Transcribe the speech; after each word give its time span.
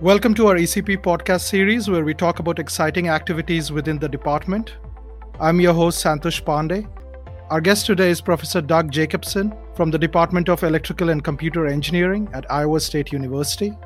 Welcome 0.00 0.32
to 0.34 0.46
our 0.46 0.54
ECP 0.54 0.98
podcast 0.98 1.40
series 1.40 1.90
where 1.90 2.04
we 2.04 2.14
talk 2.14 2.38
about 2.38 2.60
exciting 2.60 3.08
activities 3.08 3.72
within 3.72 3.98
the 3.98 4.08
department. 4.08 4.76
I'm 5.40 5.60
your 5.60 5.74
host, 5.74 6.04
Santosh 6.04 6.40
Pandey. 6.44 6.88
Our 7.50 7.60
guest 7.60 7.86
today 7.86 8.08
is 8.10 8.20
Professor 8.20 8.60
Doug 8.60 8.92
Jacobson 8.92 9.52
from 9.74 9.90
the 9.90 9.98
Department 9.98 10.48
of 10.48 10.62
Electrical 10.62 11.08
and 11.08 11.24
Computer 11.24 11.66
Engineering 11.66 12.28
at 12.32 12.48
Iowa 12.48 12.78
State 12.78 13.10
University. 13.10 13.76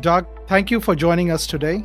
Doug, 0.00 0.26
thank 0.48 0.70
you 0.70 0.80
for 0.80 0.94
joining 0.94 1.30
us 1.30 1.46
today. 1.46 1.84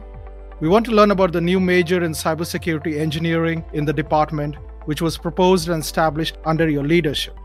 We 0.62 0.70
want 0.70 0.86
to 0.86 0.94
learn 0.94 1.12
about 1.12 1.34
the 1.34 1.42
new 1.42 1.60
major 1.60 2.02
in 2.06 2.14
cybersecurity 2.14 2.98
engineering 2.98 3.66
in 3.74 3.84
the 3.84 3.92
department, 3.92 4.56
which 4.86 5.02
was 5.02 5.18
proposed 5.18 5.68
and 5.68 5.84
established 5.84 6.38
under 6.46 6.70
your 6.70 6.86
leadership. 6.86 7.38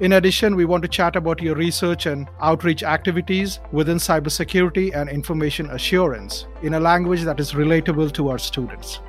In 0.00 0.12
addition, 0.12 0.54
we 0.54 0.64
want 0.64 0.82
to 0.82 0.88
chat 0.88 1.16
about 1.16 1.42
your 1.42 1.56
research 1.56 2.06
and 2.06 2.28
outreach 2.40 2.84
activities 2.84 3.58
within 3.72 3.96
cybersecurity 3.96 4.94
and 4.94 5.10
information 5.10 5.70
assurance 5.70 6.46
in 6.62 6.74
a 6.74 6.80
language 6.80 7.22
that 7.24 7.40
is 7.40 7.52
relatable 7.52 8.12
to 8.12 8.28
our 8.28 8.38
students. 8.38 9.00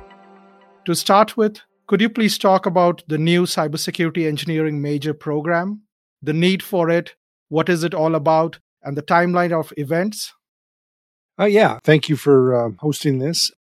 To 0.86 0.94
start 0.96 1.36
with, 1.36 1.60
could 1.86 2.00
you 2.00 2.08
please 2.08 2.38
talk 2.38 2.66
about 2.66 3.04
the 3.06 3.18
new 3.18 3.44
cybersecurity 3.44 4.26
engineering 4.26 4.82
major 4.82 5.14
program, 5.14 5.82
the 6.22 6.32
need 6.32 6.60
for 6.60 6.90
it, 6.90 7.14
what 7.50 7.68
is 7.68 7.84
it 7.84 7.94
all 7.94 8.16
about, 8.16 8.58
and 8.82 8.96
the 8.96 9.02
timeline 9.02 9.52
of 9.52 9.72
events? 9.76 10.34
Uh, 11.38 11.44
yeah, 11.44 11.78
thank 11.84 12.08
you 12.08 12.16
for 12.16 12.52
uh, 12.52 12.70
hosting 12.80 13.20
this. 13.20 13.52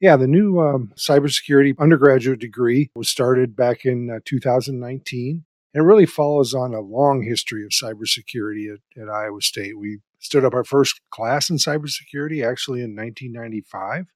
Yeah, 0.00 0.16
the 0.16 0.26
new 0.26 0.60
um, 0.60 0.92
cybersecurity 0.98 1.78
undergraduate 1.78 2.40
degree 2.40 2.90
was 2.94 3.08
started 3.08 3.56
back 3.56 3.86
in 3.86 4.10
uh, 4.10 4.18
2019 4.26 5.46
and 5.74 5.82
it 5.82 5.86
really 5.86 6.06
follows 6.06 6.54
on 6.54 6.72
a 6.72 6.80
long 6.80 7.22
history 7.22 7.64
of 7.64 7.70
cybersecurity 7.70 8.72
at, 8.72 9.00
at 9.00 9.08
Iowa 9.08 9.40
State. 9.40 9.76
We 9.76 9.98
stood 10.20 10.44
up 10.44 10.54
our 10.54 10.64
first 10.64 11.00
class 11.10 11.50
in 11.50 11.56
cybersecurity 11.56 12.48
actually 12.48 12.80
in 12.80 12.94
1995. 12.94 14.06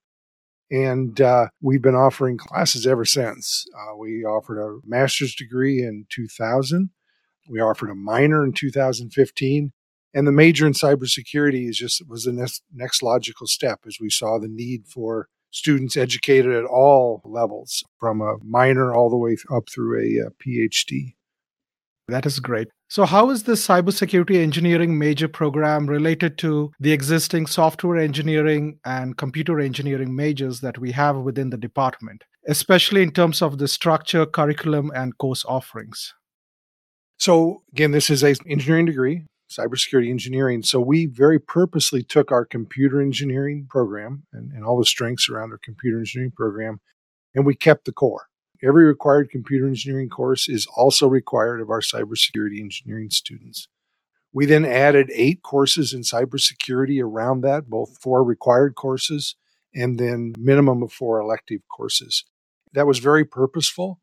And 0.71 1.21
uh, 1.21 1.49
we've 1.61 1.83
been 1.83 1.97
offering 1.97 2.39
classes 2.39 2.87
ever 2.87 3.05
since. 3.05 3.67
Uh, 3.77 3.97
we 3.97 4.25
offered 4.25 4.61
a 4.61 4.79
master's 4.87 5.35
degree 5.35 5.83
in 5.83 6.07
2000. 6.11 6.91
We 7.49 7.61
offered 7.61 7.91
a 7.91 7.95
minor 7.95 8.45
in 8.45 8.53
2015. 8.53 9.73
And 10.15 10.27
the 10.27 10.33
major 10.33 10.67
in 10.67 10.75
cybersecurity 10.75 11.69
is 11.69 11.79
just 11.79 12.03
was 12.09 12.25
the 12.25 12.33
next, 12.33 12.63
next 12.73 13.03
logical 13.03 13.47
step 13.47 13.81
as 13.87 13.99
we 14.01 14.11
saw 14.11 14.39
the 14.39 14.49
need 14.49 14.87
for 14.87 15.29
students 15.51 15.97
educated 15.97 16.55
at 16.55 16.65
all 16.65 17.23
levels, 17.25 17.83
from 17.99 18.21
a 18.21 18.37
minor 18.45 18.95
all 18.95 19.11
the 19.11 19.17
way 19.17 19.37
up 19.51 19.69
through 19.69 19.99
a, 19.99 20.27
a 20.27 20.31
PhD. 20.31 21.15
That 22.09 22.25
is 22.25 22.41
great. 22.41 22.69
So, 22.89 23.05
how 23.05 23.29
is 23.29 23.43
this 23.43 23.67
cybersecurity 23.67 24.37
engineering 24.37 24.99
major 24.99 25.29
program 25.29 25.87
related 25.87 26.39
to 26.39 26.73
the 26.81 26.93
existing 26.93 27.47
software 27.47 27.99
engineering 27.99 28.79
and 28.87 29.19
computer 29.19 29.61
engineering 29.61 30.17
majors 30.17 30.61
that 30.61 30.79
we 30.79 30.93
have 30.93 31.17
within 31.17 31.51
the 31.51 31.59
department, 31.59 32.25
especially 32.47 33.03
in 33.03 33.11
terms 33.11 33.43
of 33.43 33.59
the 33.59 33.69
structure, 33.69 34.25
curriculum, 34.25 34.91
and 34.95 35.19
course 35.19 35.45
offerings? 35.45 36.15
So, 37.19 37.63
again, 37.73 37.91
this 37.91 38.09
is 38.09 38.25
a 38.25 38.35
engineering 38.49 38.87
degree, 38.87 39.27
cybersecurity 39.51 40.09
engineering. 40.09 40.63
So, 40.63 40.81
we 40.81 41.05
very 41.05 41.39
purposely 41.39 42.03
took 42.03 42.33
our 42.33 42.47
computer 42.47 43.03
engineering 43.03 43.67
program 43.69 44.23
and, 44.33 44.51
and 44.53 44.65
all 44.65 44.79
the 44.79 44.87
strengths 44.87 45.29
around 45.29 45.53
our 45.53 45.61
computer 45.63 45.99
engineering 45.99 46.33
program, 46.35 46.81
and 47.35 47.45
we 47.45 47.55
kept 47.55 47.85
the 47.85 47.93
core. 47.93 48.29
Every 48.63 48.85
required 48.85 49.31
computer 49.31 49.67
engineering 49.67 50.09
course 50.09 50.49
is 50.49 50.67
also 50.77 51.07
required 51.07 51.61
of 51.61 51.71
our 51.71 51.81
cybersecurity 51.81 52.61
engineering 52.61 53.11
students. 53.11 53.69
We 54.33 54.47
then 54.47 54.65
added 54.65 55.11
eight 55.15 55.43
courses 55.43 55.93
in 55.93 56.03
cybersecurity 56.03 57.03
around 57.03 57.43
that, 57.43 57.71
both 57.71 57.99
four 58.01 58.25
required 58.25 58.75
courses 58.75 59.37
and 59.75 59.99
then 59.99 60.35
minimum 60.39 60.83
of 60.83 60.93
four 60.93 61.21
elective 61.21 61.61
courses. 61.69 62.25
That 62.73 62.87
was 62.87 62.99
very 62.99 63.25
purposeful. 63.25 64.01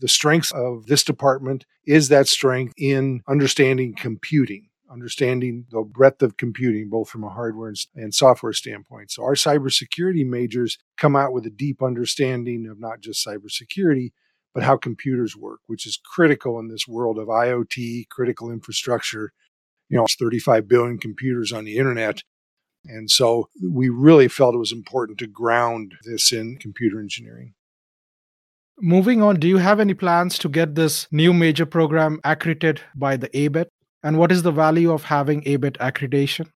The 0.00 0.08
strength 0.08 0.52
of 0.52 0.86
this 0.86 1.02
department 1.02 1.66
is 1.84 2.08
that 2.08 2.28
strength 2.28 2.74
in 2.78 3.22
understanding 3.28 3.94
computing 3.94 4.67
understanding 4.90 5.66
the 5.70 5.82
breadth 5.82 6.22
of 6.22 6.36
computing, 6.36 6.88
both 6.88 7.08
from 7.08 7.24
a 7.24 7.28
hardware 7.28 7.72
and 7.94 8.14
software 8.14 8.52
standpoint. 8.52 9.10
So 9.10 9.22
our 9.22 9.34
cybersecurity 9.34 10.26
majors 10.26 10.78
come 10.96 11.16
out 11.16 11.32
with 11.32 11.46
a 11.46 11.50
deep 11.50 11.82
understanding 11.82 12.66
of 12.66 12.80
not 12.80 13.00
just 13.00 13.26
cybersecurity, 13.26 14.12
but 14.54 14.62
how 14.62 14.76
computers 14.76 15.36
work, 15.36 15.60
which 15.66 15.86
is 15.86 16.00
critical 16.02 16.58
in 16.58 16.68
this 16.68 16.88
world 16.88 17.18
of 17.18 17.28
IoT, 17.28 18.08
critical 18.08 18.50
infrastructure. 18.50 19.32
You 19.88 19.98
know, 19.98 20.04
it's 20.04 20.16
35 20.16 20.66
billion 20.68 20.98
computers 20.98 21.52
on 21.52 21.64
the 21.64 21.76
internet. 21.76 22.22
And 22.84 23.10
so 23.10 23.48
we 23.62 23.88
really 23.88 24.28
felt 24.28 24.54
it 24.54 24.58
was 24.58 24.72
important 24.72 25.18
to 25.18 25.26
ground 25.26 25.94
this 26.04 26.32
in 26.32 26.56
computer 26.56 27.00
engineering. 27.00 27.54
Moving 28.80 29.22
on, 29.22 29.40
do 29.40 29.48
you 29.48 29.56
have 29.58 29.80
any 29.80 29.94
plans 29.94 30.38
to 30.38 30.48
get 30.48 30.76
this 30.76 31.08
new 31.10 31.32
major 31.32 31.66
program 31.66 32.20
accredited 32.22 32.80
by 32.94 33.16
the 33.16 33.28
ABET? 33.30 33.66
And 34.02 34.18
what 34.18 34.32
is 34.32 34.42
the 34.42 34.52
value 34.52 34.92
of 34.92 35.04
having 35.04 35.42
ABET 35.42 35.76
accreditation? 35.78 36.50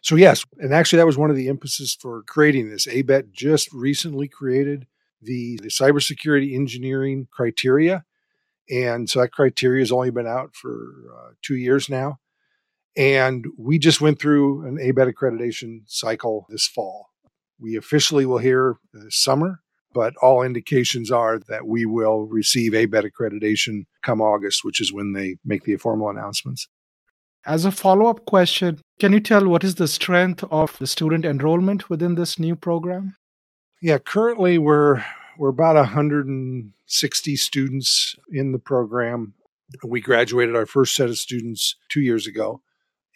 So, 0.00 0.14
yes, 0.14 0.44
and 0.58 0.72
actually, 0.72 0.98
that 0.98 1.06
was 1.06 1.18
one 1.18 1.30
of 1.30 1.36
the 1.36 1.48
emphasis 1.48 1.94
for 1.94 2.22
creating 2.22 2.70
this. 2.70 2.86
ABET 2.86 3.32
just 3.32 3.72
recently 3.72 4.28
created 4.28 4.86
the, 5.20 5.58
the 5.60 5.68
cybersecurity 5.68 6.54
engineering 6.54 7.26
criteria. 7.32 8.04
And 8.70 9.10
so 9.10 9.20
that 9.20 9.32
criteria 9.32 9.82
has 9.82 9.90
only 9.90 10.10
been 10.10 10.26
out 10.26 10.54
for 10.54 10.92
uh, 11.16 11.30
two 11.42 11.56
years 11.56 11.88
now. 11.88 12.18
And 12.96 13.46
we 13.56 13.78
just 13.78 14.00
went 14.00 14.20
through 14.20 14.66
an 14.66 14.76
ABET 14.76 15.12
accreditation 15.12 15.80
cycle 15.86 16.46
this 16.48 16.66
fall. 16.66 17.08
We 17.58 17.76
officially 17.76 18.26
will 18.26 18.38
hear 18.38 18.76
this 18.92 19.16
summer 19.16 19.62
but 19.92 20.14
all 20.22 20.42
indications 20.42 21.10
are 21.10 21.38
that 21.48 21.66
we 21.66 21.84
will 21.84 22.26
receive 22.26 22.72
ABET 22.72 23.10
accreditation 23.10 23.86
come 24.02 24.20
August, 24.20 24.64
which 24.64 24.80
is 24.80 24.92
when 24.92 25.12
they 25.12 25.36
make 25.44 25.64
the 25.64 25.76
formal 25.76 26.10
announcements. 26.10 26.68
As 27.46 27.64
a 27.64 27.72
follow 27.72 28.06
up 28.06 28.26
question, 28.26 28.80
can 29.00 29.12
you 29.12 29.20
tell 29.20 29.48
what 29.48 29.64
is 29.64 29.76
the 29.76 29.88
strength 29.88 30.44
of 30.50 30.76
the 30.78 30.86
student 30.86 31.24
enrollment 31.24 31.88
within 31.88 32.14
this 32.14 32.38
new 32.38 32.54
program? 32.56 33.14
Yeah, 33.80 33.98
currently 33.98 34.58
we're 34.58 35.04
we're 35.38 35.50
about 35.50 35.76
160 35.76 37.36
students 37.36 38.16
in 38.32 38.50
the 38.52 38.58
program. 38.58 39.34
We 39.84 40.00
graduated 40.00 40.56
our 40.56 40.66
first 40.66 40.96
set 40.96 41.08
of 41.08 41.16
students 41.16 41.76
two 41.88 42.00
years 42.00 42.26
ago. 42.26 42.60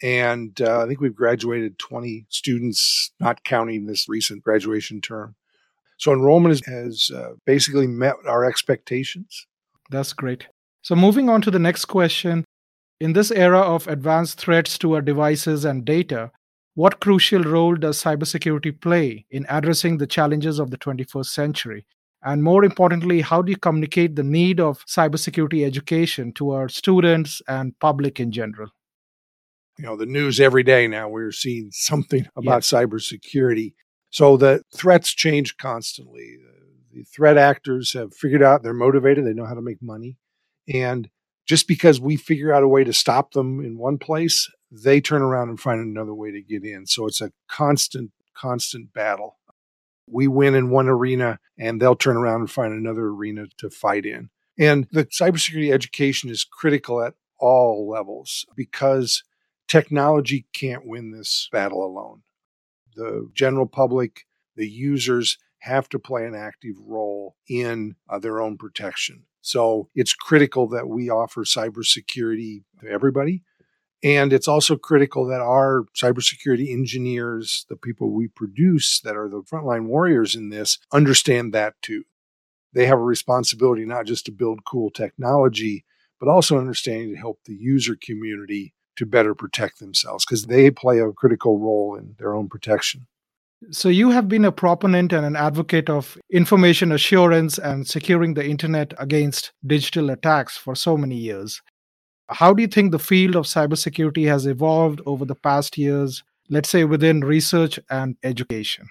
And 0.01 0.59
uh, 0.61 0.81
I 0.81 0.87
think 0.87 0.99
we've 0.99 1.15
graduated 1.15 1.79
20 1.79 2.25
students, 2.29 3.11
not 3.19 3.43
counting 3.43 3.85
this 3.85 4.07
recent 4.07 4.43
graduation 4.43 5.01
term. 5.01 5.35
So 6.03 6.11
enrollment 6.11 6.65
has 6.65 7.09
uh, 7.15 7.29
basically 7.45 7.87
met 7.87 8.15
our 8.27 8.43
expectations. 8.43 9.47
That's 9.89 10.11
great. 10.11 10.47
So 10.81 10.97
moving 10.97 11.29
on 11.29 11.41
to 11.43 11.49
the 11.49 11.59
next 11.59 11.85
question. 11.85 12.43
In 12.99 13.13
this 13.13 13.31
era 13.31 13.61
of 13.61 13.87
advanced 13.87 14.37
threats 14.37 14.77
to 14.79 14.95
our 14.95 15.01
devices 15.01 15.63
and 15.63 15.85
data, 15.85 16.31
what 16.73 16.99
crucial 16.99 17.43
role 17.43 17.75
does 17.75 18.03
cybersecurity 18.03 18.81
play 18.81 19.25
in 19.31 19.45
addressing 19.47 19.97
the 19.97 20.05
challenges 20.05 20.59
of 20.59 20.71
the 20.71 20.77
21st 20.77 21.27
century? 21.27 21.85
And 22.21 22.43
more 22.43 22.65
importantly, 22.65 23.21
how 23.21 23.41
do 23.41 23.51
you 23.51 23.57
communicate 23.57 24.17
the 24.17 24.23
need 24.23 24.59
of 24.59 24.85
cybersecurity 24.85 25.65
education 25.65 26.33
to 26.33 26.51
our 26.51 26.67
students 26.67 27.41
and 27.47 27.79
public 27.79 28.19
in 28.19 28.33
general? 28.33 28.71
You 29.79 29.85
know, 29.85 29.95
the 29.95 30.05
news 30.05 30.41
every 30.41 30.63
day 30.63 30.85
now, 30.85 31.07
we're 31.07 31.31
seeing 31.31 31.69
something 31.71 32.27
about 32.35 32.69
yes. 32.69 32.73
cybersecurity. 32.73 33.75
So 34.13 34.37
the 34.37 34.61
threats 34.71 35.11
change 35.11 35.57
constantly. 35.57 36.37
The 36.93 37.01
threat 37.01 37.35
actors 37.35 37.93
have 37.93 38.13
figured 38.13 38.43
out 38.43 38.61
they're 38.61 38.71
motivated, 38.71 39.25
they 39.25 39.33
know 39.33 39.47
how 39.47 39.55
to 39.55 39.61
make 39.61 39.81
money. 39.81 40.17
And 40.71 41.09
just 41.47 41.67
because 41.67 41.99
we 41.99 42.15
figure 42.15 42.53
out 42.53 42.61
a 42.61 42.67
way 42.67 42.83
to 42.83 42.93
stop 42.93 43.31
them 43.31 43.59
in 43.59 43.79
one 43.79 43.97
place, 43.97 44.51
they 44.71 45.01
turn 45.01 45.23
around 45.23 45.49
and 45.49 45.59
find 45.59 45.81
another 45.81 46.13
way 46.13 46.29
to 46.29 46.43
get 46.43 46.63
in. 46.63 46.85
So 46.85 47.07
it's 47.07 47.21
a 47.21 47.31
constant, 47.49 48.11
constant 48.35 48.93
battle. 48.93 49.39
We 50.07 50.27
win 50.27 50.53
in 50.53 50.69
one 50.69 50.87
arena 50.87 51.39
and 51.57 51.81
they'll 51.81 51.95
turn 51.95 52.15
around 52.15 52.41
and 52.41 52.51
find 52.51 52.71
another 52.71 53.07
arena 53.07 53.47
to 53.57 53.71
fight 53.71 54.05
in. 54.05 54.29
And 54.59 54.87
the 54.91 55.05
cybersecurity 55.05 55.73
education 55.73 56.29
is 56.29 56.43
critical 56.43 57.01
at 57.01 57.15
all 57.39 57.89
levels 57.89 58.45
because 58.55 59.23
technology 59.67 60.45
can't 60.53 60.85
win 60.85 61.09
this 61.09 61.49
battle 61.51 61.83
alone 61.83 62.21
the 62.95 63.29
general 63.33 63.67
public, 63.67 64.25
the 64.55 64.69
users 64.69 65.37
have 65.59 65.87
to 65.89 65.99
play 65.99 66.25
an 66.25 66.35
active 66.35 66.75
role 66.85 67.35
in 67.47 67.95
uh, 68.09 68.19
their 68.19 68.41
own 68.41 68.57
protection. 68.57 69.23
So 69.41 69.89
it's 69.95 70.13
critical 70.13 70.67
that 70.69 70.87
we 70.87 71.09
offer 71.09 71.43
cybersecurity 71.43 72.63
to 72.81 72.89
everybody. 72.89 73.43
And 74.03 74.33
it's 74.33 74.49
also 74.49 74.75
critical 74.75 75.25
that 75.27 75.39
our 75.39 75.85
cybersecurity 75.95 76.71
engineers, 76.73 77.65
the 77.69 77.77
people 77.77 78.11
we 78.11 78.27
produce 78.27 78.99
that 79.01 79.15
are 79.15 79.29
the 79.29 79.41
frontline 79.43 79.85
warriors 79.85 80.35
in 80.35 80.49
this, 80.49 80.77
understand 80.91 81.53
that 81.53 81.75
too. 81.81 82.03
They 82.73 82.85
have 82.85 82.99
a 82.99 83.03
responsibility 83.03 83.85
not 83.85 84.05
just 84.05 84.25
to 84.25 84.31
build 84.31 84.65
cool 84.65 84.89
technology, 84.89 85.85
but 86.19 86.27
also 86.27 86.57
understanding 86.57 87.11
to 87.11 87.19
help 87.19 87.39
the 87.45 87.55
user 87.55 87.97
community 88.01 88.73
to 88.95 89.05
better 89.05 89.33
protect 89.33 89.79
themselves 89.79 90.25
because 90.25 90.45
they 90.45 90.69
play 90.71 90.99
a 90.99 91.11
critical 91.11 91.59
role 91.59 91.95
in 91.95 92.15
their 92.19 92.35
own 92.35 92.49
protection. 92.49 93.07
So, 93.71 93.87
you 93.87 94.09
have 94.09 94.27
been 94.27 94.43
a 94.43 94.51
proponent 94.51 95.13
and 95.13 95.25
an 95.25 95.37
advocate 95.37 95.89
of 95.89 96.17
information 96.29 96.91
assurance 96.91 97.57
and 97.57 97.87
securing 97.87 98.33
the 98.33 98.45
internet 98.45 98.93
against 98.97 99.53
digital 99.65 100.09
attacks 100.09 100.57
for 100.57 100.75
so 100.75 100.97
many 100.97 101.15
years. 101.15 101.61
How 102.27 102.53
do 102.53 102.61
you 102.61 102.67
think 102.67 102.91
the 102.91 102.99
field 102.99 103.35
of 103.35 103.45
cybersecurity 103.45 104.27
has 104.27 104.45
evolved 104.45 105.01
over 105.05 105.23
the 105.23 105.35
past 105.35 105.77
years, 105.77 106.23
let's 106.49 106.69
say 106.69 106.83
within 106.83 107.21
research 107.21 107.79
and 107.89 108.17
education? 108.23 108.87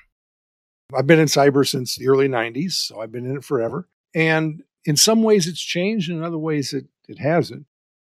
I've 0.94 1.06
been 1.06 1.20
in 1.20 1.26
cyber 1.26 1.69
since 1.69 1.96
the 1.96 2.08
early 2.08 2.28
90s, 2.28 2.72
so 2.72 3.00
I've 3.00 3.12
been 3.12 3.26
in 3.26 3.37
it 3.37 3.44
forever. 3.44 3.88
And 4.14 4.62
in 4.84 4.96
some 4.96 5.22
ways 5.22 5.46
it's 5.46 5.62
changed, 5.62 6.10
in 6.10 6.22
other 6.22 6.38
ways 6.38 6.72
it, 6.72 6.87
it 7.08 7.19
hasn't. 7.19 7.66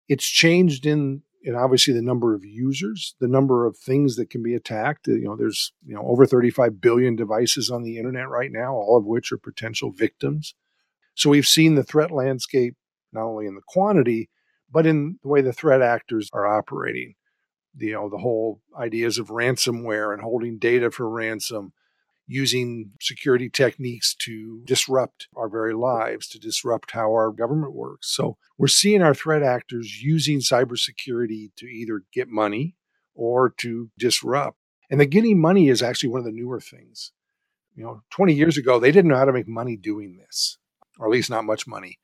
It's 0.09 0.27
changed 0.27 0.87
in 0.87 1.23
in 1.47 1.55
obviously 1.55 1.95
the 1.95 2.03
number 2.03 2.35
of 2.35 2.45
users, 2.45 3.15
the 3.21 3.29
number 3.29 3.67
of 3.67 3.79
things 3.79 4.17
that 4.17 4.29
can 4.29 4.43
be 4.43 4.53
attacked. 4.53 5.07
Uh, 5.09 5.13
you 5.13 5.25
know, 5.25 5.37
there's 5.37 5.73
you 5.87 5.95
know 5.95 6.03
over 6.03 6.27
35 6.27 6.81
billion 6.81 7.15
devices 7.15 7.71
on 7.71 7.85
the 7.85 7.97
internet 7.97 8.29
right 8.29 8.51
now, 8.53 8.75
all 8.75 8.99
of 8.99 9.07
which 9.07 9.31
are 9.31 9.39
potential 9.39 9.93
victims. 9.93 10.55
So 11.15 11.31
we've 11.31 11.47
seen 11.47 11.77
the 11.77 11.85
threat 11.85 12.11
landscape 12.11 12.75
not 13.13 13.25
only 13.25 13.47
in 13.47 13.55
the 13.55 13.63
quantity, 13.67 14.29
but 14.71 14.87
in 14.87 15.19
the 15.23 15.29
way 15.29 15.41
the 15.41 15.53
threat 15.53 15.81
actors 15.81 16.29
are 16.33 16.47
operating. 16.47 17.15
You 17.79 17.93
know, 17.93 18.09
the 18.09 18.19
whole 18.19 18.61
ideas 18.77 19.17
of 19.17 19.29
ransomware 19.29 20.13
and 20.13 20.23
holding 20.23 20.59
data 20.59 20.91
for 20.91 21.09
ransom, 21.09 21.73
using 22.27 22.91
security 23.01 23.49
techniques 23.49 24.15
to 24.15 24.61
disrupt 24.65 25.29
our 25.37 25.49
very 25.49 25.75
lives, 25.75 26.29
to 26.29 26.39
disrupt 26.39 26.91
how 26.91 27.13
our 27.13 27.31
government 27.31 27.73
works. 27.73 28.09
So 28.15 28.37
we're 28.59 28.67
seeing 28.67 29.03
our 29.03 29.15
threat 29.15 29.43
actors 29.43 30.03
using 30.03 30.41
cybersecurity 30.41 31.51
to 31.57 31.67
either 31.67 32.03
get 32.13 32.29
money 32.29 32.75
or 33.15 33.51
to 33.59 33.91
disrupt. 33.99 34.59
And 34.91 35.01
the 35.01 35.07
getting 35.07 35.41
money 35.41 35.69
is 35.69 35.83
actually 35.83 36.11
one 36.11 36.21
of 36.21 36.27
the 36.27 36.33
newer 36.33 36.61
things. 36.61 37.13
You 37.75 37.85
know, 37.85 38.03
20 38.11 38.35
years 38.35 38.57
ago, 38.57 38.79
they 38.79 38.91
didn't 38.91 39.11
know 39.11 39.17
how 39.17 39.25
to 39.25 39.33
make 39.33 39.49
money 39.49 39.77
doing 39.77 40.17
this, 40.17 40.59
or 40.99 41.07
at 41.07 41.13
least 41.13 41.31
not 41.31 41.45
much 41.45 41.67
money. 41.67 41.99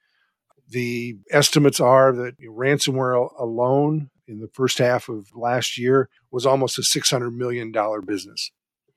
The 0.69 1.17
estimates 1.31 1.81
are 1.81 2.13
that 2.13 2.41
ransomware 2.41 3.31
alone 3.39 4.11
in 4.29 4.41
the 4.41 4.49
first 4.49 4.79
half 4.79 5.09
of 5.09 5.29
last 5.35 5.79
year 5.79 6.09
was 6.31 6.47
almost 6.47 6.79
a 6.79 6.83
$600 6.83 7.35
million 7.35 7.73
business. 8.07 8.51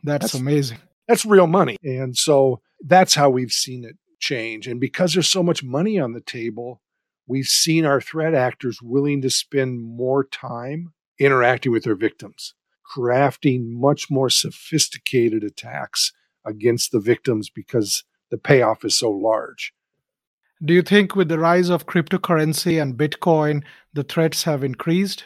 That's, 0.04 0.32
that's 0.32 0.34
amazing. 0.36 0.80
That's 1.08 1.26
real 1.26 1.48
money. 1.48 1.78
And 1.84 2.18
so 2.18 2.62
that's 2.82 3.16
how 3.16 3.30
we've 3.30 3.52
seen 3.52 3.86
it 3.86 3.98
change. 4.20 4.68
And 4.68 4.80
because 4.80 5.14
there's 5.14 5.28
so 5.28 5.44
much 5.44 5.64
money 5.64 6.00
on 6.00 6.14
the 6.14 6.22
table, 6.22 6.82
we've 7.28 7.48
seen 7.48 7.86
our 7.86 8.02
threat 8.02 8.34
actors 8.34 8.80
willing 8.82 9.22
to 9.22 9.30
spend 9.30 9.82
more 9.82 10.24
time 10.24 10.94
interacting 11.20 11.72
with 11.72 11.84
their 11.84 11.96
victims, 11.96 12.56
crafting 12.96 13.68
much 13.68 14.10
more 14.10 14.30
sophisticated 14.30 15.44
attacks 15.44 16.12
against 16.46 16.92
the 16.92 17.00
victims 17.00 17.50
because 17.50 18.04
the 18.32 18.38
payoff 18.38 18.84
is 18.84 18.98
so 18.98 19.10
large. 19.12 19.74
Do 20.64 20.74
you 20.74 20.82
think 20.82 21.16
with 21.16 21.28
the 21.28 21.40
rise 21.40 21.70
of 21.70 21.86
cryptocurrency 21.86 22.82
and 22.82 22.98
Bitcoin, 22.98 23.64
the 23.94 24.04
threats 24.04 24.44
have 24.44 24.64
increased? 24.64 25.26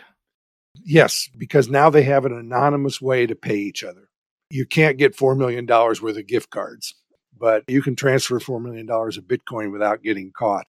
Yes, 0.83 1.29
because 1.37 1.69
now 1.69 1.89
they 1.89 2.03
have 2.03 2.25
an 2.25 2.33
anonymous 2.33 3.01
way 3.01 3.27
to 3.27 3.35
pay 3.35 3.57
each 3.57 3.83
other 3.83 4.08
you 4.49 4.65
can't 4.65 4.97
get 4.97 5.15
$4 5.15 5.37
million 5.37 5.65
worth 5.65 6.03
of 6.03 6.27
gift 6.27 6.49
cards, 6.49 6.95
but 7.37 7.63
you 7.67 7.81
can 7.81 7.95
transfer 7.95 8.39
$4 8.39 8.61
million 8.61 8.89
of 8.89 9.27
Bitcoin 9.27 9.71
without 9.71 10.03
getting 10.03 10.31
caught. 10.35 10.65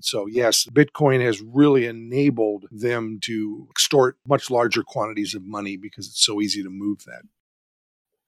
So, 0.00 0.26
yes, 0.26 0.66
Bitcoin 0.66 1.24
has 1.24 1.40
really 1.40 1.86
enabled 1.86 2.66
them 2.70 3.18
to 3.22 3.68
extort 3.70 4.16
much 4.26 4.50
larger 4.50 4.82
quantities 4.82 5.34
of 5.34 5.44
money 5.44 5.76
because 5.76 6.08
it's 6.08 6.24
so 6.24 6.40
easy 6.40 6.62
to 6.62 6.70
move 6.70 7.04
that. 7.04 7.22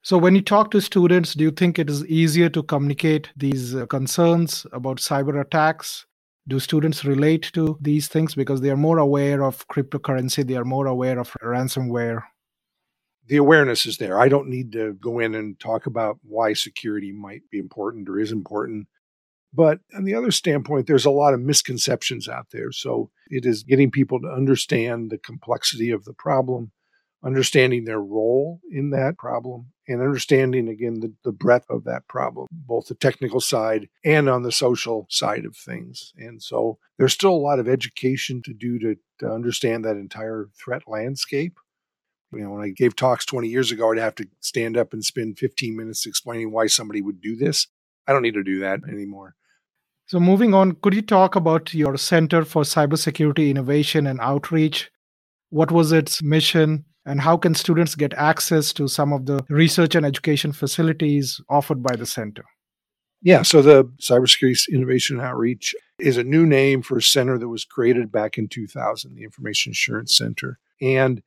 So, 0.01 0.17
when 0.17 0.35
you 0.35 0.41
talk 0.41 0.71
to 0.71 0.81
students, 0.81 1.33
do 1.33 1.43
you 1.43 1.51
think 1.51 1.77
it 1.77 1.89
is 1.89 2.05
easier 2.05 2.47
to 2.49 2.63
communicate 2.63 3.29
these 3.35 3.75
uh, 3.75 3.87
concerns 3.87 4.65
about 4.71 4.97
cyber 4.97 5.41
attacks? 5.41 6.05
Do 6.47 6.59
students 6.59 7.03
relate 7.03 7.49
to 7.53 7.77
these 7.81 8.07
things 8.07 8.35
because 8.35 8.61
they 8.61 8.69
are 8.69 8.77
more 8.77 8.99
aware 8.99 9.43
of 9.43 9.67
cryptocurrency, 9.67 10.47
they 10.47 10.55
are 10.55 10.63
more 10.63 10.85
aware 10.85 11.19
of 11.19 11.31
ransomware? 11.43 12.23
The 13.27 13.37
awareness 13.37 13.85
is 13.85 13.97
there. 13.97 14.19
I 14.19 14.29
don't 14.29 14.49
need 14.49 14.71
to 14.73 14.93
go 14.93 15.19
in 15.19 15.35
and 15.35 15.59
talk 15.59 15.85
about 15.85 16.19
why 16.21 16.53
security 16.53 17.11
might 17.11 17.41
be 17.51 17.59
important 17.59 18.07
or 18.07 18.19
is 18.19 18.31
important. 18.31 18.87
But 19.53 19.79
on 19.95 20.03
the 20.03 20.15
other 20.15 20.31
standpoint, 20.31 20.87
there's 20.87 21.05
a 21.05 21.11
lot 21.11 21.33
of 21.33 21.39
misconceptions 21.39 22.27
out 22.27 22.47
there. 22.51 22.71
So 22.71 23.09
it 23.29 23.45
is 23.45 23.63
getting 23.63 23.89
people 23.89 24.19
to 24.21 24.27
understand 24.27 25.09
the 25.09 25.17
complexity 25.17 25.91
of 25.91 26.03
the 26.03 26.13
problem, 26.13 26.71
understanding 27.23 27.85
their 27.85 28.01
role 28.01 28.59
in 28.69 28.89
that 28.89 29.17
problem, 29.17 29.71
and 29.87 30.01
understanding 30.01 30.67
again 30.67 30.99
the, 30.99 31.13
the 31.23 31.31
breadth 31.31 31.69
of 31.69 31.85
that 31.85 32.07
problem, 32.07 32.47
both 32.51 32.87
the 32.87 32.95
technical 32.95 33.39
side 33.39 33.87
and 34.03 34.27
on 34.29 34.43
the 34.43 34.51
social 34.51 35.07
side 35.09 35.45
of 35.45 35.55
things. 35.55 36.11
And 36.17 36.43
so 36.43 36.77
there's 36.97 37.13
still 37.13 37.33
a 37.33 37.37
lot 37.37 37.59
of 37.59 37.69
education 37.69 38.41
to 38.43 38.53
do 38.53 38.77
to, 38.79 38.95
to 39.19 39.31
understand 39.31 39.85
that 39.85 39.97
entire 39.97 40.49
threat 40.59 40.83
landscape 40.87 41.57
you 42.35 42.43
know, 42.43 42.51
when 42.51 42.63
I 42.63 42.69
gave 42.69 42.95
talks 42.95 43.25
20 43.25 43.47
years 43.47 43.71
ago, 43.71 43.91
I'd 43.91 43.97
have 43.97 44.15
to 44.15 44.27
stand 44.41 44.77
up 44.77 44.93
and 44.93 45.03
spend 45.03 45.39
15 45.39 45.75
minutes 45.75 46.05
explaining 46.05 46.51
why 46.51 46.67
somebody 46.67 47.01
would 47.01 47.21
do 47.21 47.35
this. 47.35 47.67
I 48.07 48.13
don't 48.13 48.21
need 48.21 48.35
to 48.35 48.43
do 48.43 48.59
that 48.59 48.81
anymore. 48.89 49.35
So, 50.07 50.19
moving 50.19 50.53
on, 50.53 50.73
could 50.83 50.93
you 50.93 51.01
talk 51.01 51.35
about 51.35 51.73
your 51.73 51.97
Center 51.97 52.45
for 52.45 52.61
Cybersecurity 52.61 53.49
Innovation 53.49 54.05
and 54.05 54.19
Outreach? 54.21 54.91
What 55.49 55.71
was 55.71 55.91
its 55.91 56.21
mission, 56.21 56.85
and 57.05 57.21
how 57.21 57.37
can 57.37 57.55
students 57.55 57.95
get 57.95 58.13
access 58.13 58.71
to 58.73 58.87
some 58.87 59.13
of 59.13 59.25
the 59.25 59.43
research 59.49 59.95
and 59.95 60.05
education 60.05 60.51
facilities 60.51 61.41
offered 61.49 61.81
by 61.81 61.95
the 61.95 62.05
center? 62.05 62.43
Yeah, 63.21 63.41
so 63.41 63.63
the 63.63 63.85
Cybersecurity 63.99 64.69
Innovation 64.71 65.17
and 65.17 65.25
Outreach 65.25 65.73
is 65.97 66.17
a 66.17 66.23
new 66.23 66.45
name 66.45 66.83
for 66.83 66.97
a 66.97 67.01
center 67.01 67.39
that 67.39 67.47
was 67.47 67.65
created 67.65 68.11
back 68.11 68.37
in 68.37 68.47
2000, 68.47 69.15
the 69.15 69.23
Information 69.23 69.71
Assurance 69.71 70.15
Center. 70.15 70.59
And 70.79 71.23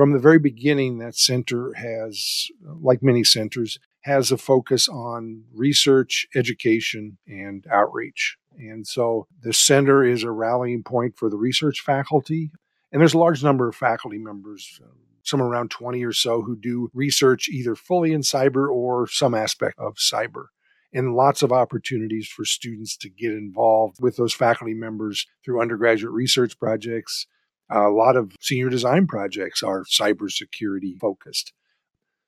from 0.00 0.12
the 0.12 0.18
very 0.18 0.38
beginning, 0.38 0.96
that 0.96 1.14
center 1.14 1.74
has, 1.74 2.48
like 2.62 3.02
many 3.02 3.22
centers, 3.22 3.78
has 4.00 4.32
a 4.32 4.38
focus 4.38 4.88
on 4.88 5.44
research, 5.52 6.26
education, 6.34 7.18
and 7.26 7.66
outreach. 7.70 8.38
And 8.56 8.86
so 8.86 9.26
the 9.42 9.52
center 9.52 10.02
is 10.02 10.22
a 10.22 10.30
rallying 10.30 10.84
point 10.84 11.18
for 11.18 11.28
the 11.28 11.36
research 11.36 11.82
faculty. 11.82 12.50
And 12.90 12.98
there's 12.98 13.12
a 13.12 13.18
large 13.18 13.44
number 13.44 13.68
of 13.68 13.76
faculty 13.76 14.16
members, 14.16 14.80
uh, 14.82 14.86
some 15.22 15.42
around 15.42 15.70
20 15.70 16.02
or 16.02 16.14
so, 16.14 16.40
who 16.40 16.56
do 16.56 16.88
research 16.94 17.50
either 17.50 17.74
fully 17.74 18.14
in 18.14 18.22
cyber 18.22 18.70
or 18.70 19.06
some 19.06 19.34
aspect 19.34 19.78
of 19.78 19.96
cyber. 19.96 20.46
And 20.94 21.14
lots 21.14 21.42
of 21.42 21.52
opportunities 21.52 22.26
for 22.26 22.46
students 22.46 22.96
to 22.96 23.10
get 23.10 23.32
involved 23.32 23.98
with 24.00 24.16
those 24.16 24.32
faculty 24.32 24.72
members 24.72 25.26
through 25.44 25.60
undergraduate 25.60 26.14
research 26.14 26.58
projects, 26.58 27.26
a 27.70 27.88
lot 27.88 28.16
of 28.16 28.32
senior 28.40 28.68
design 28.68 29.06
projects 29.06 29.62
are 29.62 29.84
cybersecurity 29.84 30.98
focused. 30.98 31.52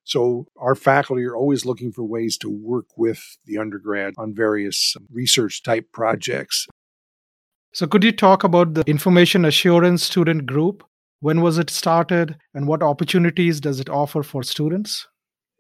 So 0.05 0.47
our 0.57 0.75
faculty 0.75 1.25
are 1.25 1.37
always 1.37 1.65
looking 1.65 1.93
for 1.93 2.03
ways 2.03 2.37
to 2.39 2.51
work 2.51 2.87
with 2.97 3.39
the 3.47 3.59
undergrad 3.59 4.15
on 4.19 4.35
various 4.35 4.95
um, 4.97 5.07
research 5.11 5.63
type 5.63 5.93
projects. 5.93 6.67
So 7.73 7.87
could 7.87 8.05
you 8.05 8.13
talk 8.13 8.45
about 8.45 8.75
the 8.75 8.83
information 8.87 9.45
assurance 9.45 10.03
student 10.03 10.47
group? 10.47 10.85
When 11.21 11.41
was 11.41 11.57
it 11.57 11.71
started 11.71 12.37
and 12.53 12.67
what 12.67 12.83
opportunities 12.83 13.61
does 13.61 13.79
it 13.79 13.89
offer 13.89 14.25
for 14.25 14.43
students? 14.43 15.07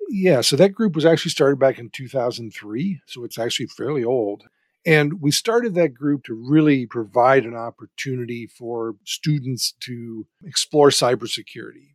Yeah, 0.09 0.41
so 0.41 0.57
that 0.57 0.75
group 0.75 0.95
was 0.95 1.07
actually 1.07 1.31
started 1.31 1.59
back 1.59 1.79
in 1.79 1.89
2003, 1.89 3.01
so 3.07 3.25
it's 3.25 3.39
actually 3.39 3.69
fairly 3.69 4.05
old. 4.05 4.45
And 4.85 5.21
we 5.21 5.31
started 5.31 5.75
that 5.75 5.95
group 5.95 6.25
to 6.25 6.35
really 6.35 6.87
provide 6.87 7.45
an 7.45 7.55
opportunity 7.55 8.47
for 8.47 8.97
students 9.05 9.75
to 9.81 10.27
explore 10.45 10.89
cybersecurity. 10.89 11.95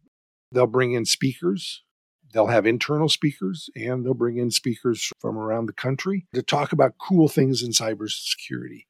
They'll 0.51 0.67
bring 0.67 0.93
in 0.93 1.05
speakers, 1.05 1.83
they'll 2.33 2.47
have 2.47 2.65
internal 2.65 3.09
speakers, 3.09 3.69
and 3.75 4.05
they'll 4.05 4.13
bring 4.13 4.37
in 4.37 4.51
speakers 4.51 5.11
from 5.19 5.37
around 5.37 5.65
the 5.65 5.73
country 5.73 6.27
to 6.33 6.41
talk 6.41 6.71
about 6.71 6.95
cool 6.97 7.27
things 7.27 7.61
in 7.61 7.71
cybersecurity. 7.71 8.85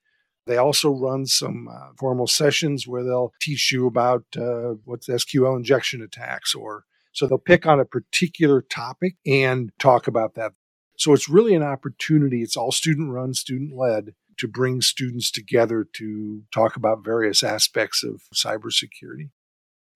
They 0.46 0.58
also 0.58 0.92
run 0.92 1.26
some 1.26 1.68
uh, 1.68 1.90
formal 2.00 2.28
sessions 2.28 2.88
where 2.88 3.04
they'll 3.04 3.34
teach 3.42 3.72
you 3.72 3.86
about 3.86 4.24
uh, 4.38 4.76
what's 4.86 5.08
SQL 5.08 5.58
injection 5.58 6.02
attacks, 6.02 6.56
or 6.56 6.86
so 7.12 7.28
they'll 7.28 7.38
pick 7.38 7.66
on 7.66 7.80
a 7.80 7.86
particular 7.86 8.62
topic 8.62 9.16
and 9.26 9.72
talk 9.80 10.08
about 10.08 10.36
that. 10.36 10.54
So 10.98 11.14
it's 11.14 11.30
really 11.30 11.54
an 11.56 11.64
opportunity. 11.64 12.42
It's 12.42 12.58
all 12.58 12.72
student 12.72 13.12
run, 13.12 13.34
student 13.34 13.76
led 13.76 14.16
to 14.38 14.48
bring 14.48 14.82
students 14.82 15.32
together 15.32 15.88
to 15.94 16.44
talk 16.54 16.76
about 16.76 17.04
various 17.04 17.44
aspects 17.44 18.04
of 18.04 18.22
cybersecurity. 18.34 19.30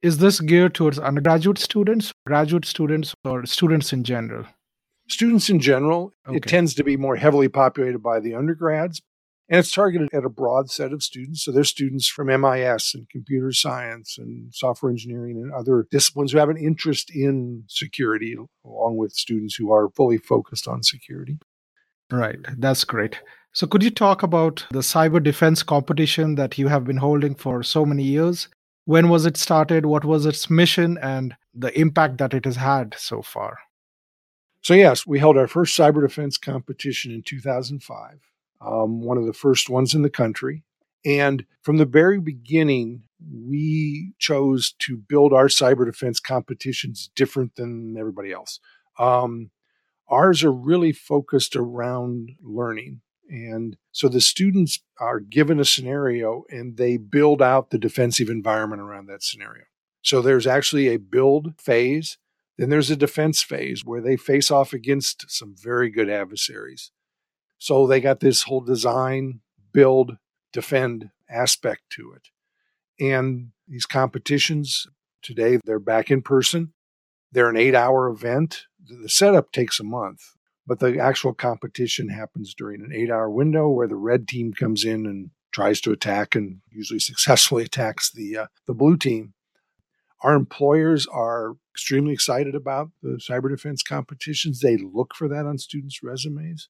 Is 0.02 0.18
this 0.18 0.40
geared 0.40 0.74
towards 0.74 0.98
undergraduate 0.98 1.60
students, 1.60 2.12
graduate 2.26 2.66
students, 2.66 3.14
or 3.24 3.46
students 3.46 3.94
in 3.94 4.04
general? 4.04 4.46
Students 5.08 5.50
in 5.50 5.60
general. 5.60 6.14
Okay. 6.28 6.38
It 6.38 6.44
tends 6.44 6.74
to 6.76 6.84
be 6.84 6.98
more 6.98 7.18
heavily 7.18 7.50
populated 7.50 8.00
by 8.00 8.20
the 8.20 8.34
undergrads. 8.34 9.02
And 9.52 9.60
it's 9.60 9.72
targeted 9.72 10.08
at 10.14 10.24
a 10.24 10.30
broad 10.30 10.72
set 10.72 10.94
of 10.94 11.04
students. 11.04 11.44
So 11.44 11.52
there's 11.52 11.68
students 11.68 12.08
from 12.08 12.28
MIS 12.28 12.96
and 12.96 13.10
computer 13.10 13.52
science 13.52 14.18
and 14.18 14.54
software 14.54 14.90
engineering 14.90 15.36
and 15.36 15.52
other 15.52 15.86
disciplines 15.92 16.32
who 16.32 16.38
have 16.38 16.48
an 16.48 16.56
interest 16.56 17.12
in 17.14 17.66
security, 17.68 18.38
along 18.64 18.96
with 18.96 19.12
students 19.12 19.56
who 19.56 19.70
are 19.74 19.90
fully 19.90 20.18
focused 20.18 20.70
on 20.70 20.84
security. 20.84 21.38
Right. 22.10 22.40
That's 22.58 22.86
great. 22.86 23.20
So, 23.52 23.68
could 23.68 23.84
you 23.84 23.92
talk 23.92 24.24
about 24.24 24.66
the 24.72 24.80
cyber 24.80 25.22
defense 25.22 25.64
competition 25.64 26.36
that 26.36 26.58
you 26.58 26.70
have 26.70 26.86
been 26.86 26.98
holding 26.98 27.36
for 27.36 27.62
so 27.62 27.86
many 27.86 28.04
years? 28.04 28.48
When 28.86 29.10
was 29.10 29.26
it 29.26 29.36
started? 29.36 29.86
What 29.86 30.06
was 30.06 30.26
its 30.26 30.50
mission 30.50 30.98
and 31.02 31.36
the 31.54 31.78
impact 31.78 32.20
that 32.20 32.34
it 32.34 32.46
has 32.46 32.56
had 32.56 32.96
so 32.98 33.22
far? 33.22 33.60
So, 34.62 34.74
yes, 34.74 35.06
we 35.06 35.20
held 35.20 35.38
our 35.38 35.48
first 35.48 35.78
cyber 35.78 36.02
defense 36.02 36.38
competition 36.38 37.12
in 37.12 37.24
2005, 37.24 38.20
um, 38.64 39.02
one 39.02 39.18
of 39.18 39.26
the 39.26 39.34
first 39.34 39.70
ones 39.70 39.94
in 39.94 40.02
the 40.02 40.10
country. 40.10 40.64
And 41.04 41.46
from 41.62 41.78
the 41.78 41.86
very 41.86 42.20
beginning, 42.20 43.04
we 43.20 44.14
chose 44.20 44.74
to 44.80 44.98
build 44.98 45.34
our 45.34 45.48
cyber 45.48 45.86
defense 45.86 46.20
competitions 46.20 47.10
different 47.16 47.56
than 47.56 47.96
everybody 47.98 48.32
else. 48.32 48.60
Um, 49.00 49.52
ours 50.08 50.44
are 50.44 50.52
really 50.52 50.92
focused 50.92 51.56
around 51.56 52.32
learning. 52.42 53.02
And 53.30 53.78
so 53.92 54.10
the 54.10 54.22
students 54.22 54.80
are 55.00 55.20
given 55.20 55.60
a 55.60 55.66
scenario 55.66 56.44
and 56.50 56.78
they 56.78 56.98
build 56.98 57.42
out 57.42 57.70
the 57.70 57.78
defensive 57.78 58.30
environment 58.30 58.82
around 58.82 59.08
that 59.08 59.24
scenario. 59.24 59.64
So 60.04 60.22
there's 60.22 60.48
actually 60.48 60.90
a 60.90 60.98
build 60.98 61.54
phase 61.58 62.18
then 62.62 62.70
there's 62.70 62.92
a 62.92 62.96
defense 62.96 63.42
phase 63.42 63.84
where 63.84 64.02
they 64.02 64.16
face 64.16 64.52
off 64.52 64.72
against 64.72 65.26
some 65.28 65.56
very 65.58 65.90
good 65.90 66.12
adversaries. 66.12 66.92
So 67.62 67.86
they 67.86 68.02
got 68.02 68.22
this 68.22 68.42
whole 68.42 68.62
design, 68.62 69.42
build, 69.72 70.18
defend 70.52 71.12
aspect 71.30 71.84
to 71.92 72.12
it. 72.16 72.30
And 73.00 73.50
these 73.68 73.86
competitions 73.86 74.88
today, 75.22 75.60
they're 75.64 75.78
back 75.78 76.10
in 76.10 76.24
person. 76.24 76.74
They're 77.32 77.52
an 77.52 77.58
eight 77.58 77.76
hour 77.76 78.10
event. 78.10 78.64
The 78.84 79.08
setup 79.08 79.52
takes 79.52 79.80
a 79.80 79.84
month, 79.84 80.22
but 80.66 80.80
the 80.80 80.98
actual 80.98 81.36
competition 81.36 82.10
happens 82.10 82.56
during 82.56 82.82
an 82.82 82.92
eight 82.96 83.12
hour 83.12 83.30
window 83.30 83.70
where 83.70 83.88
the 83.88 83.96
red 83.96 84.28
team 84.28 84.54
comes 84.54 84.84
in 84.84 85.06
and 85.06 85.30
tries 85.52 85.80
to 85.82 85.92
attack 85.92 86.34
and 86.34 86.62
usually 86.72 87.00
successfully 87.12 87.66
attacks 87.66 88.12
the, 88.12 88.38
uh, 88.38 88.48
the 88.66 88.74
blue 88.74 88.98
team. 88.98 89.36
Our 90.24 90.34
employers 90.34 91.06
are 91.06 91.58
extremely 91.76 92.14
excited 92.14 92.56
about 92.56 92.90
the 93.04 93.22
cyber 93.24 93.52
defense 93.52 93.84
competitions. 93.84 94.62
They 94.62 94.78
look 94.78 95.14
for 95.14 95.28
that 95.28 95.46
on 95.46 95.60
students' 95.60 96.02
resumes. 96.02 96.68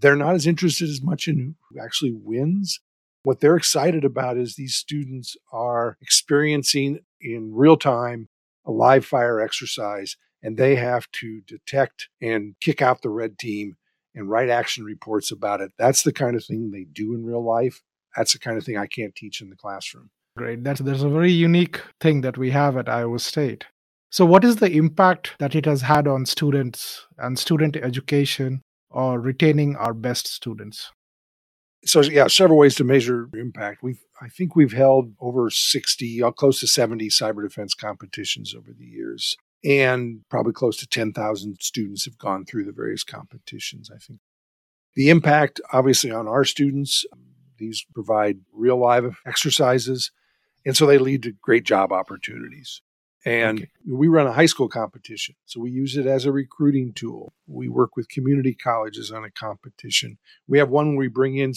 They're 0.00 0.16
not 0.16 0.34
as 0.34 0.46
interested 0.46 0.88
as 0.88 1.02
much 1.02 1.28
in 1.28 1.56
who 1.68 1.80
actually 1.80 2.12
wins. 2.12 2.80
What 3.22 3.40
they're 3.40 3.56
excited 3.56 4.04
about 4.04 4.38
is 4.38 4.54
these 4.54 4.74
students 4.74 5.36
are 5.52 5.96
experiencing 6.00 7.00
in 7.20 7.52
real 7.54 7.76
time 7.76 8.28
a 8.64 8.70
live 8.70 9.04
fire 9.04 9.40
exercise, 9.40 10.16
and 10.42 10.56
they 10.56 10.76
have 10.76 11.10
to 11.12 11.42
detect 11.42 12.08
and 12.20 12.54
kick 12.60 12.80
out 12.80 13.02
the 13.02 13.10
red 13.10 13.38
team 13.38 13.76
and 14.14 14.28
write 14.28 14.48
action 14.48 14.84
reports 14.84 15.30
about 15.30 15.60
it. 15.60 15.72
That's 15.78 16.02
the 16.02 16.12
kind 16.12 16.34
of 16.34 16.44
thing 16.44 16.70
they 16.70 16.84
do 16.84 17.14
in 17.14 17.24
real 17.24 17.44
life. 17.44 17.82
That's 18.16 18.32
the 18.32 18.38
kind 18.38 18.56
of 18.56 18.64
thing 18.64 18.76
I 18.76 18.86
can't 18.86 19.14
teach 19.14 19.40
in 19.40 19.50
the 19.50 19.56
classroom. 19.56 20.10
Great. 20.36 20.64
That's 20.64 20.80
there's 20.80 21.02
a 21.02 21.08
very 21.08 21.32
unique 21.32 21.80
thing 22.00 22.22
that 22.22 22.38
we 22.38 22.50
have 22.50 22.76
at 22.76 22.88
Iowa 22.88 23.18
State. 23.18 23.66
So, 24.10 24.24
what 24.24 24.44
is 24.44 24.56
the 24.56 24.70
impact 24.70 25.34
that 25.38 25.54
it 25.54 25.66
has 25.66 25.82
had 25.82 26.08
on 26.08 26.26
students 26.26 27.06
and 27.18 27.38
student 27.38 27.76
education 27.76 28.62
or 28.90 29.20
retaining 29.20 29.76
our 29.76 29.94
best 29.94 30.26
students? 30.26 30.90
So, 31.84 32.02
yeah, 32.02 32.26
several 32.26 32.58
ways 32.58 32.74
to 32.74 32.84
measure 32.84 33.28
impact. 33.34 33.82
We, 33.82 33.96
I 34.20 34.28
think, 34.28 34.54
we've 34.54 34.72
held 34.72 35.14
over 35.20 35.48
sixty, 35.48 36.22
uh, 36.22 36.30
close 36.30 36.60
to 36.60 36.66
seventy 36.66 37.08
cyber 37.08 37.42
defense 37.42 37.72
competitions 37.72 38.54
over 38.54 38.72
the 38.76 38.84
years, 38.84 39.36
and 39.64 40.20
probably 40.28 40.52
close 40.52 40.76
to 40.78 40.86
ten 40.86 41.12
thousand 41.12 41.56
students 41.60 42.04
have 42.04 42.18
gone 42.18 42.44
through 42.44 42.64
the 42.64 42.72
various 42.72 43.04
competitions. 43.04 43.90
I 43.90 43.98
think 43.98 44.20
the 44.94 45.08
impact, 45.08 45.60
obviously, 45.72 46.10
on 46.10 46.28
our 46.28 46.44
students. 46.44 47.04
These 47.58 47.84
provide 47.92 48.38
real 48.54 48.78
live 48.78 49.20
exercises, 49.26 50.12
and 50.64 50.74
so 50.74 50.86
they 50.86 50.96
lead 50.96 51.22
to 51.24 51.32
great 51.32 51.64
job 51.64 51.92
opportunities. 51.92 52.80
And 53.24 53.60
okay. 53.60 53.70
we 53.86 54.08
run 54.08 54.26
a 54.26 54.32
high 54.32 54.46
school 54.46 54.68
competition. 54.68 55.34
So 55.44 55.60
we 55.60 55.70
use 55.70 55.96
it 55.96 56.06
as 56.06 56.24
a 56.24 56.32
recruiting 56.32 56.92
tool. 56.94 57.34
We 57.46 57.68
work 57.68 57.96
with 57.96 58.08
community 58.08 58.54
colleges 58.54 59.10
on 59.10 59.24
a 59.24 59.30
competition. 59.30 60.18
We 60.48 60.58
have 60.58 60.70
one 60.70 60.90
where 60.90 61.00
we 61.00 61.08
bring 61.08 61.36
in 61.36 61.52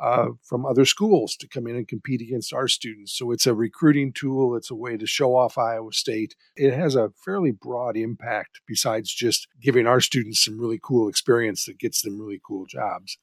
uh, 0.00 0.28
from 0.44 0.64
other 0.64 0.84
schools 0.84 1.36
to 1.36 1.48
come 1.48 1.66
in 1.66 1.74
and 1.74 1.88
compete 1.88 2.20
against 2.20 2.52
our 2.52 2.68
students. 2.68 3.16
So 3.18 3.32
it's 3.32 3.46
a 3.46 3.54
recruiting 3.54 4.12
tool. 4.12 4.54
It's 4.54 4.70
a 4.70 4.74
way 4.76 4.96
to 4.96 5.06
show 5.06 5.34
off 5.34 5.58
Iowa 5.58 5.92
State. 5.92 6.36
It 6.54 6.72
has 6.72 6.94
a 6.94 7.10
fairly 7.24 7.50
broad 7.50 7.96
impact 7.96 8.60
besides 8.66 9.12
just 9.12 9.48
giving 9.60 9.86
our 9.86 10.00
students 10.00 10.44
some 10.44 10.60
really 10.60 10.78
cool 10.80 11.08
experience 11.08 11.64
that 11.64 11.80
gets 11.80 12.02
them 12.02 12.20
really 12.20 12.40
cool 12.46 12.66
jobs. 12.66 13.18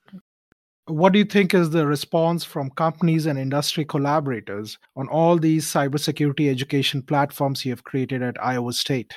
What 0.88 1.14
do 1.14 1.20
you 1.20 1.26
think 1.26 1.56
is 1.56 1.72
the 1.72 1.88
response 1.88 2.44
from 2.44 2.70
companies 2.70 3.26
and 3.26 3.40
industry 3.40 3.86
collaborators 3.86 4.78
on 4.96 5.08
all 5.08 5.38
these 5.38 5.66
cybersecurity 5.66 6.48
education 6.48 7.02
platforms 7.02 7.66
you 7.66 7.72
have 7.72 7.84
created 7.84 8.22
at 8.22 8.42
Iowa 8.42 8.72
State? 8.72 9.16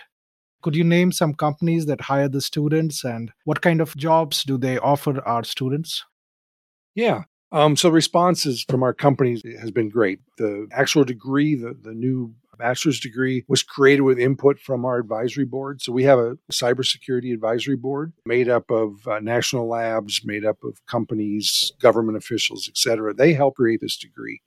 Could 0.63 0.75
you 0.75 0.83
name 0.83 1.13
some 1.13 1.35
companies 1.35 1.85
that 1.85 2.01
hire 2.01 2.29
the 2.29 2.41
students 2.41 3.05
and 3.05 3.31
what 3.45 3.61
kind 3.61 3.83
of 3.83 3.95
jobs 3.97 4.45
do 4.45 4.57
they 4.57 4.79
offer 4.79 5.23
our 5.27 5.45
students? 5.45 6.05
Yeah. 6.95 7.25
Um, 7.53 7.77
so 7.77 7.91
responses 7.91 8.65
from 8.67 8.83
our 8.83 8.95
companies 8.95 9.43
has 9.61 9.71
been 9.71 9.91
great. 9.91 10.21
The 10.39 10.69
actual 10.73 11.05
degree, 11.05 11.55
the, 11.55 11.77
the 11.81 11.93
new 11.93 12.35
bachelor's 12.59 13.00
degree 13.00 13.45
was 13.49 13.62
created 13.62 14.03
with 14.03 14.19
input 14.19 14.59
from 14.59 14.85
our 14.85 14.99
advisory 14.99 15.45
board. 15.45 15.81
So 15.81 15.93
we 15.93 16.05
have 16.05 16.19
a 16.19 16.37
cybersecurity 16.53 17.33
advisory 17.33 17.77
board 17.77 18.12
made 18.27 18.49
up 18.49 18.71
of 18.71 19.07
uh, 19.07 19.21
national 19.21 19.69
labs, 19.69 20.23
made 20.25 20.45
up 20.45 20.62
of 20.65 20.85
companies, 20.87 21.73
government 21.81 22.19
officials, 22.19 22.69
et 22.69 22.77
cetera. 22.77 23.15
They 23.15 23.33
help 23.33 23.57
create 23.57 23.81
this 23.81 23.97
degree. 23.97 24.43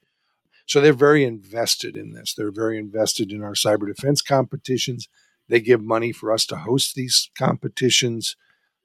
So 0.68 0.80
they're 0.80 0.94
very 0.94 1.24
invested 1.24 1.98
in 1.98 2.14
this. 2.14 2.34
They're 2.34 2.52
very 2.52 2.78
invested 2.78 3.32
in 3.32 3.42
our 3.44 3.54
cyber 3.54 3.88
defense 3.88 4.22
competitions. 4.22 5.10
They 5.50 5.60
give 5.60 5.82
money 5.82 6.12
for 6.12 6.32
us 6.32 6.46
to 6.48 6.56
host 6.56 6.96
these 6.96 7.30
competitions. 7.38 8.36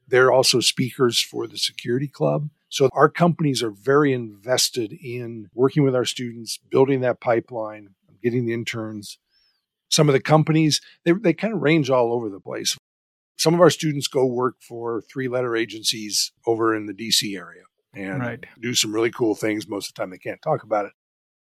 They're 0.08 0.32
also 0.32 0.60
speakers 0.60 1.20
for 1.20 1.46
the 1.46 1.58
security 1.58 2.08
club. 2.08 2.48
So 2.68 2.88
our 2.92 3.08
companies 3.08 3.62
are 3.62 3.70
very 3.70 4.12
invested 4.12 4.92
in 4.92 5.48
working 5.54 5.84
with 5.84 5.94
our 5.94 6.04
students, 6.04 6.58
building 6.70 7.00
that 7.02 7.20
pipeline, 7.20 7.90
getting 8.26 8.44
the 8.44 8.52
interns. 8.52 9.18
Some 9.88 10.08
of 10.08 10.12
the 10.12 10.20
companies, 10.20 10.80
they, 11.04 11.12
they 11.12 11.32
kind 11.32 11.54
of 11.54 11.62
range 11.62 11.90
all 11.90 12.12
over 12.12 12.28
the 12.28 12.40
place. 12.40 12.76
Some 13.38 13.54
of 13.54 13.60
our 13.60 13.70
students 13.70 14.08
go 14.08 14.26
work 14.26 14.56
for 14.60 15.00
three 15.00 15.28
letter 15.28 15.54
agencies 15.54 16.32
over 16.44 16.74
in 16.74 16.86
the 16.86 16.92
DC 16.92 17.36
area 17.36 17.62
and 17.94 18.20
right. 18.20 18.44
do 18.60 18.74
some 18.74 18.92
really 18.92 19.12
cool 19.12 19.36
things. 19.36 19.68
Most 19.68 19.88
of 19.88 19.94
the 19.94 20.00
time, 20.00 20.10
they 20.10 20.18
can't 20.18 20.42
talk 20.42 20.64
about 20.64 20.86
it. 20.86 20.92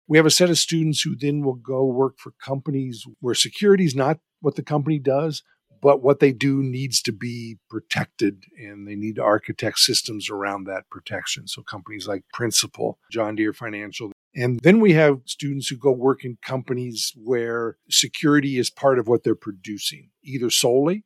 We 0.06 0.18
have 0.18 0.26
a 0.26 0.30
set 0.30 0.50
of 0.50 0.58
students 0.58 1.00
who 1.00 1.16
then 1.16 1.42
will 1.42 1.54
go 1.54 1.87
work 1.87 2.18
for 2.18 2.32
companies 2.42 3.06
where 3.20 3.34
security 3.34 3.87
is 3.87 3.94
not 3.94 4.18
what 4.40 4.56
the 4.56 4.62
company 4.62 4.98
does, 4.98 5.42
but 5.80 6.02
what 6.02 6.20
they 6.20 6.32
do 6.32 6.62
needs 6.62 7.00
to 7.02 7.12
be 7.12 7.58
protected 7.70 8.44
and 8.58 8.87
they 8.87 8.94
need 8.94 9.16
to 9.16 9.22
architect 9.22 9.78
systems 9.78 10.28
around 10.28 10.64
that 10.64 10.90
protection. 10.90 11.46
So 11.46 11.62
companies 11.62 12.06
like 12.06 12.25
Principal, 12.32 12.98
John 13.10 13.37
Deere 13.37 13.52
Financial, 13.54 14.12
and 14.38 14.61
then 14.61 14.80
we 14.80 14.92
have 14.92 15.21
students 15.25 15.66
who 15.66 15.76
go 15.76 15.90
work 15.90 16.25
in 16.25 16.38
companies 16.42 17.12
where 17.16 17.76
security 17.90 18.57
is 18.57 18.71
part 18.71 19.00
of 19.00 19.09
what 19.09 19.25
they're 19.25 19.35
producing, 19.35 20.11
either 20.23 20.49
solely. 20.49 21.04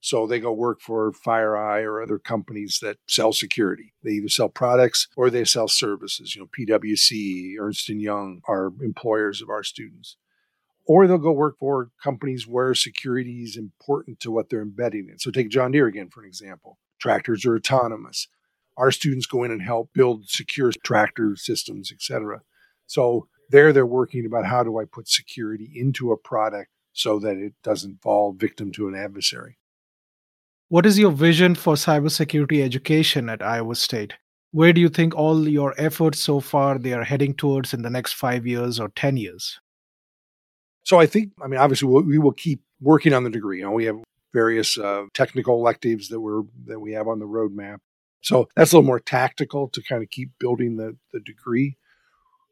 So 0.00 0.26
they 0.26 0.38
go 0.38 0.52
work 0.52 0.82
for 0.82 1.12
FireEye 1.12 1.82
or 1.84 2.02
other 2.02 2.18
companies 2.18 2.80
that 2.82 2.98
sell 3.08 3.32
security. 3.32 3.94
They 4.02 4.10
either 4.10 4.28
sell 4.28 4.50
products 4.50 5.08
or 5.16 5.30
they 5.30 5.46
sell 5.46 5.66
services. 5.66 6.36
You 6.36 6.42
know, 6.42 6.48
PwC, 6.76 7.54
Ernst 7.58 7.88
Young 7.88 8.42
are 8.46 8.70
employers 8.82 9.40
of 9.40 9.48
our 9.48 9.62
students. 9.62 10.18
Or 10.86 11.06
they'll 11.06 11.16
go 11.16 11.32
work 11.32 11.56
for 11.58 11.88
companies 12.02 12.46
where 12.46 12.74
security 12.74 13.44
is 13.44 13.56
important 13.56 14.20
to 14.20 14.30
what 14.30 14.50
they're 14.50 14.60
embedding 14.60 15.08
in. 15.10 15.18
So 15.18 15.30
take 15.30 15.48
John 15.48 15.72
Deere 15.72 15.86
again 15.86 16.10
for 16.10 16.20
an 16.20 16.28
example. 16.28 16.78
Tractors 17.00 17.46
are 17.46 17.56
autonomous. 17.56 18.28
Our 18.76 18.90
students 18.90 19.24
go 19.24 19.42
in 19.42 19.50
and 19.50 19.62
help 19.62 19.88
build 19.94 20.28
secure 20.28 20.70
tractor 20.84 21.34
systems, 21.36 21.90
et 21.90 22.02
cetera. 22.02 22.42
So 22.86 23.28
there 23.50 23.72
they're 23.72 23.86
working 23.86 24.26
about 24.26 24.46
how 24.46 24.62
do 24.62 24.78
I 24.78 24.84
put 24.84 25.08
security 25.08 25.70
into 25.74 26.12
a 26.12 26.16
product 26.16 26.70
so 26.92 27.18
that 27.18 27.36
it 27.36 27.54
doesn't 27.62 28.02
fall 28.02 28.32
victim 28.32 28.72
to 28.72 28.88
an 28.88 28.94
adversary. 28.94 29.58
What 30.68 30.86
is 30.86 30.98
your 30.98 31.10
vision 31.10 31.54
for 31.54 31.74
cybersecurity 31.74 32.62
education 32.62 33.28
at 33.28 33.42
Iowa 33.42 33.74
State? 33.74 34.14
Where 34.50 34.72
do 34.72 34.80
you 34.80 34.88
think 34.88 35.14
all 35.14 35.48
your 35.48 35.74
efforts 35.76 36.20
so 36.20 36.40
far 36.40 36.78
they 36.78 36.92
are 36.92 37.04
heading 37.04 37.34
towards 37.34 37.74
in 37.74 37.82
the 37.82 37.90
next 37.90 38.12
5 38.14 38.46
years 38.46 38.78
or 38.80 38.88
10 38.88 39.16
years? 39.16 39.60
So 40.84 41.00
I 41.00 41.06
think 41.06 41.32
I 41.42 41.48
mean 41.48 41.60
obviously 41.60 41.88
we'll, 41.88 42.02
we 42.02 42.18
will 42.18 42.32
keep 42.32 42.62
working 42.80 43.12
on 43.12 43.24
the 43.24 43.30
degree. 43.30 43.58
You 43.58 43.64
know, 43.64 43.72
we 43.72 43.86
have 43.86 43.96
various 44.32 44.76
uh, 44.76 45.04
technical 45.14 45.54
electives 45.58 46.08
that 46.08 46.20
we're 46.20 46.42
that 46.66 46.80
we 46.80 46.92
have 46.92 47.08
on 47.08 47.18
the 47.18 47.26
roadmap 47.26 47.78
So 48.20 48.48
that's 48.56 48.72
a 48.72 48.76
little 48.76 48.86
more 48.86 49.00
tactical 49.00 49.68
to 49.68 49.82
kind 49.82 50.02
of 50.02 50.10
keep 50.10 50.30
building 50.38 50.76
the, 50.76 50.96
the 51.12 51.20
degree. 51.20 51.76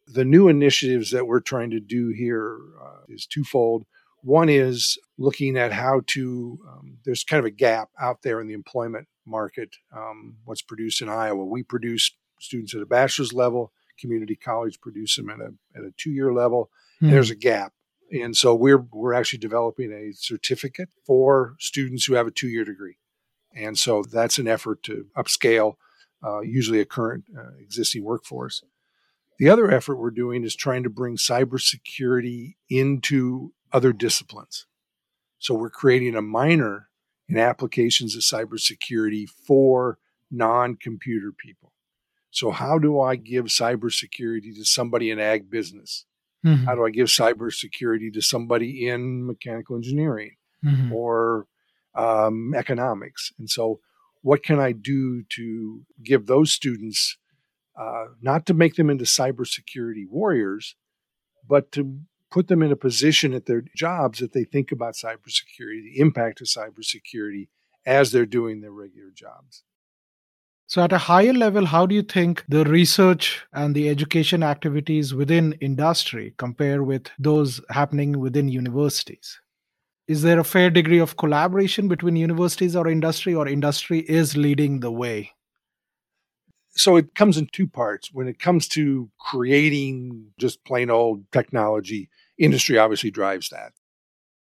The 0.06 0.24
new 0.24 0.48
initiatives 0.48 1.10
that 1.10 1.26
we're 1.26 1.40
trying 1.40 1.70
to 1.70 1.80
do 1.80 2.08
here 2.08 2.58
uh, 2.82 3.00
is 3.08 3.26
twofold. 3.26 3.84
One 4.22 4.48
is 4.48 4.98
looking 5.18 5.56
at 5.56 5.72
how 5.72 6.02
to, 6.08 6.58
um, 6.68 6.98
there's 7.04 7.24
kind 7.24 7.40
of 7.40 7.44
a 7.44 7.50
gap 7.50 7.88
out 8.00 8.22
there 8.22 8.40
in 8.40 8.46
the 8.46 8.54
employment 8.54 9.08
market, 9.26 9.76
um, 9.94 10.36
what's 10.44 10.62
produced 10.62 11.02
in 11.02 11.08
Iowa. 11.08 11.44
We 11.44 11.62
produce 11.62 12.12
students 12.40 12.74
at 12.74 12.82
a 12.82 12.86
bachelor's 12.86 13.32
level, 13.32 13.72
community 13.98 14.36
college 14.36 14.80
produce 14.80 15.16
them 15.16 15.30
at 15.30 15.40
a, 15.40 15.54
at 15.76 15.84
a 15.84 15.92
two 15.96 16.10
year 16.10 16.32
level. 16.32 16.70
Mm. 17.02 17.10
There's 17.10 17.30
a 17.30 17.36
gap. 17.36 17.72
And 18.12 18.36
so 18.36 18.54
we're, 18.54 18.84
we're 18.92 19.14
actually 19.14 19.38
developing 19.38 19.92
a 19.92 20.12
certificate 20.12 20.90
for 21.06 21.54
students 21.58 22.04
who 22.04 22.14
have 22.14 22.26
a 22.26 22.32
two 22.32 22.48
year 22.48 22.64
degree. 22.64 22.96
And 23.54 23.78
so 23.78 24.02
that's 24.02 24.38
an 24.38 24.48
effort 24.48 24.82
to 24.84 25.06
upscale 25.16 25.74
uh, 26.24 26.40
usually 26.40 26.80
a 26.80 26.84
current 26.84 27.24
uh, 27.36 27.50
existing 27.58 28.04
workforce. 28.04 28.62
The 29.38 29.48
other 29.48 29.70
effort 29.70 29.96
we're 29.96 30.10
doing 30.10 30.44
is 30.44 30.54
trying 30.54 30.82
to 30.84 30.90
bring 30.90 31.16
cybersecurity 31.16 32.54
into 32.68 33.52
other 33.72 33.92
disciplines. 33.92 34.66
So 35.38 35.54
we're 35.54 35.70
creating 35.70 36.14
a 36.14 36.22
minor 36.22 36.88
in 37.28 37.38
applications 37.38 38.14
of 38.14 38.22
cybersecurity 38.22 39.28
for 39.28 39.98
non 40.30 40.76
computer 40.76 41.32
people. 41.32 41.72
So, 42.30 42.50
how 42.50 42.78
do 42.78 43.00
I 43.00 43.16
give 43.16 43.46
cybersecurity 43.46 44.54
to 44.56 44.64
somebody 44.64 45.10
in 45.10 45.18
ag 45.18 45.50
business? 45.50 46.06
Mm-hmm. 46.44 46.64
How 46.64 46.74
do 46.74 46.84
I 46.84 46.90
give 46.90 47.08
cybersecurity 47.08 48.12
to 48.14 48.20
somebody 48.20 48.88
in 48.88 49.26
mechanical 49.26 49.76
engineering 49.76 50.36
mm-hmm. 50.64 50.92
or 50.92 51.46
um, 51.94 52.54
economics? 52.54 53.32
And 53.38 53.48
so, 53.50 53.80
what 54.22 54.42
can 54.42 54.58
I 54.58 54.72
do 54.72 55.24
to 55.30 55.82
give 56.02 56.26
those 56.26 56.52
students, 56.52 57.18
uh, 57.78 58.06
not 58.20 58.46
to 58.46 58.54
make 58.54 58.76
them 58.76 58.90
into 58.90 59.04
cybersecurity 59.04 60.08
warriors, 60.08 60.76
but 61.48 61.72
to 61.72 62.00
put 62.30 62.48
them 62.48 62.62
in 62.62 62.72
a 62.72 62.76
position 62.76 63.34
at 63.34 63.46
their 63.46 63.62
jobs 63.76 64.18
that 64.18 64.32
they 64.32 64.44
think 64.44 64.72
about 64.72 64.94
cybersecurity, 64.94 65.82
the 65.82 65.98
impact 65.98 66.40
of 66.40 66.46
cybersecurity 66.46 67.48
as 67.84 68.10
they're 68.10 68.26
doing 68.26 68.60
their 68.60 68.72
regular 68.72 69.10
jobs. 69.14 69.64
So, 70.66 70.82
at 70.82 70.92
a 70.92 70.98
higher 70.98 71.34
level, 71.34 71.66
how 71.66 71.84
do 71.84 71.94
you 71.94 72.02
think 72.02 72.44
the 72.48 72.64
research 72.64 73.44
and 73.52 73.74
the 73.74 73.90
education 73.90 74.42
activities 74.42 75.12
within 75.12 75.52
industry 75.60 76.32
compare 76.38 76.82
with 76.82 77.08
those 77.18 77.60
happening 77.68 78.18
within 78.18 78.48
universities? 78.48 79.38
Is 80.08 80.22
there 80.22 80.38
a 80.38 80.44
fair 80.44 80.70
degree 80.70 80.98
of 80.98 81.18
collaboration 81.18 81.88
between 81.88 82.16
universities 82.16 82.74
or 82.74 82.88
industry, 82.88 83.34
or 83.34 83.46
industry 83.46 84.00
is 84.00 84.36
leading 84.36 84.80
the 84.80 84.90
way? 84.90 85.32
So 86.74 86.96
it 86.96 87.14
comes 87.14 87.36
in 87.36 87.48
two 87.52 87.66
parts. 87.66 88.10
When 88.12 88.28
it 88.28 88.38
comes 88.38 88.66
to 88.68 89.10
creating 89.18 90.28
just 90.38 90.64
plain 90.64 90.90
old 90.90 91.30
technology, 91.30 92.08
industry 92.38 92.78
obviously 92.78 93.10
drives 93.10 93.50
that. 93.50 93.72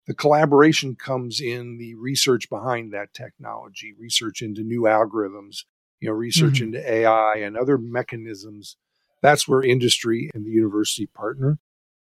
The 0.08 0.14
collaboration 0.14 0.96
comes 0.96 1.42
in 1.42 1.78
the 1.78 1.96
research 1.96 2.50
behind 2.50 2.94
that 2.94 3.14
technology, 3.14 3.94
research 3.98 4.42
into 4.42 4.62
new 4.62 4.82
algorithms, 4.82 5.64
you 6.00 6.08
know, 6.08 6.14
research 6.14 6.56
mm-hmm. 6.56 6.76
into 6.76 6.92
AI 6.92 7.36
and 7.38 7.58
other 7.58 7.78
mechanisms. 7.78 8.78
That's 9.22 9.48
where 9.48 9.64
industry 9.64 10.30
and 10.34 10.46
the 10.46 10.52
university 10.52 11.08
partner. 11.08 11.58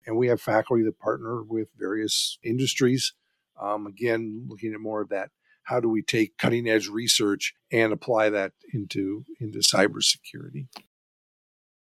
And 0.05 0.17
we 0.17 0.27
have 0.27 0.41
faculty 0.41 0.83
that 0.83 0.99
partner 0.99 1.43
with 1.43 1.69
various 1.77 2.37
industries. 2.43 3.13
Um, 3.61 3.87
again, 3.87 4.45
looking 4.47 4.73
at 4.73 4.79
more 4.79 5.01
of 5.01 5.09
that. 5.09 5.29
How 5.67 5.79
do 5.81 5.89
we 5.89 6.01
take 6.01 6.37
cutting 6.37 6.67
edge 6.69 6.87
research 6.87 7.53
and 7.71 7.91
apply 7.91 8.29
that 8.29 8.53
into, 8.73 9.25
into 9.39 9.59
cybersecurity? 9.59 10.67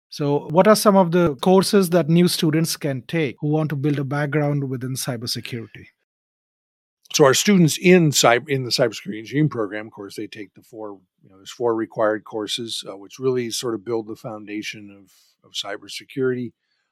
So, 0.10 0.50
what 0.50 0.68
are 0.68 0.76
some 0.76 0.98
of 0.98 1.12
the 1.12 1.36
courses 1.38 1.90
that 1.92 2.10
new 2.10 2.28
students 2.28 2.76
can 2.76 3.04
take 3.04 3.38
who 3.40 3.48
want 3.48 3.70
to 3.70 3.78
build 3.78 3.98
a 3.98 4.04
background 4.04 4.70
within 4.70 4.96
cybersecurity? 4.96 5.86
So, 7.14 7.24
our 7.24 7.34
students 7.34 7.78
in 7.78 8.12
cyber 8.12 8.50
in 8.50 8.66
the 8.66 8.72
cybersecurity 8.72 9.20
engineering 9.20 9.48
program, 9.48 9.88
of 9.88 9.94
course, 9.94 10.18
they 10.18 10.28
take 10.28 10.54
the 10.54 10.64
four. 10.64 11.00
You 11.24 11.30
know, 11.30 11.38
there's 11.38 11.52
four 11.52 11.74
required 11.76 12.26
courses, 12.26 12.84
uh, 12.90 12.98
which 12.98 13.20
really 13.20 13.52
sort 13.52 13.74
of 13.74 13.86
build 13.86 14.08
the 14.08 14.18
foundation 14.18 14.92
of 14.92 15.14
of 15.46 15.54
cybersecurity. 15.54 16.52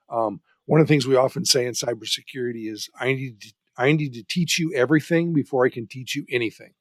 Um, 0.10 0.40
one 0.66 0.80
of 0.80 0.88
the 0.88 0.94
things 0.94 1.06
we 1.06 1.18
often 1.18 1.44
say 1.44 1.66
in 1.66 1.74
cybersecurity 1.74 2.72
is, 2.72 2.90
"I 2.98 3.14
need 3.14 3.42
to, 3.42 3.54
I 3.80 3.92
need 3.94 4.14
to 4.14 4.24
teach 4.24 4.60
you 4.60 4.74
everything 4.76 5.34
before 5.34 5.66
I 5.66 5.70
can 5.70 5.88
teach 5.88 6.16
you 6.16 6.26
anything." 6.30 6.74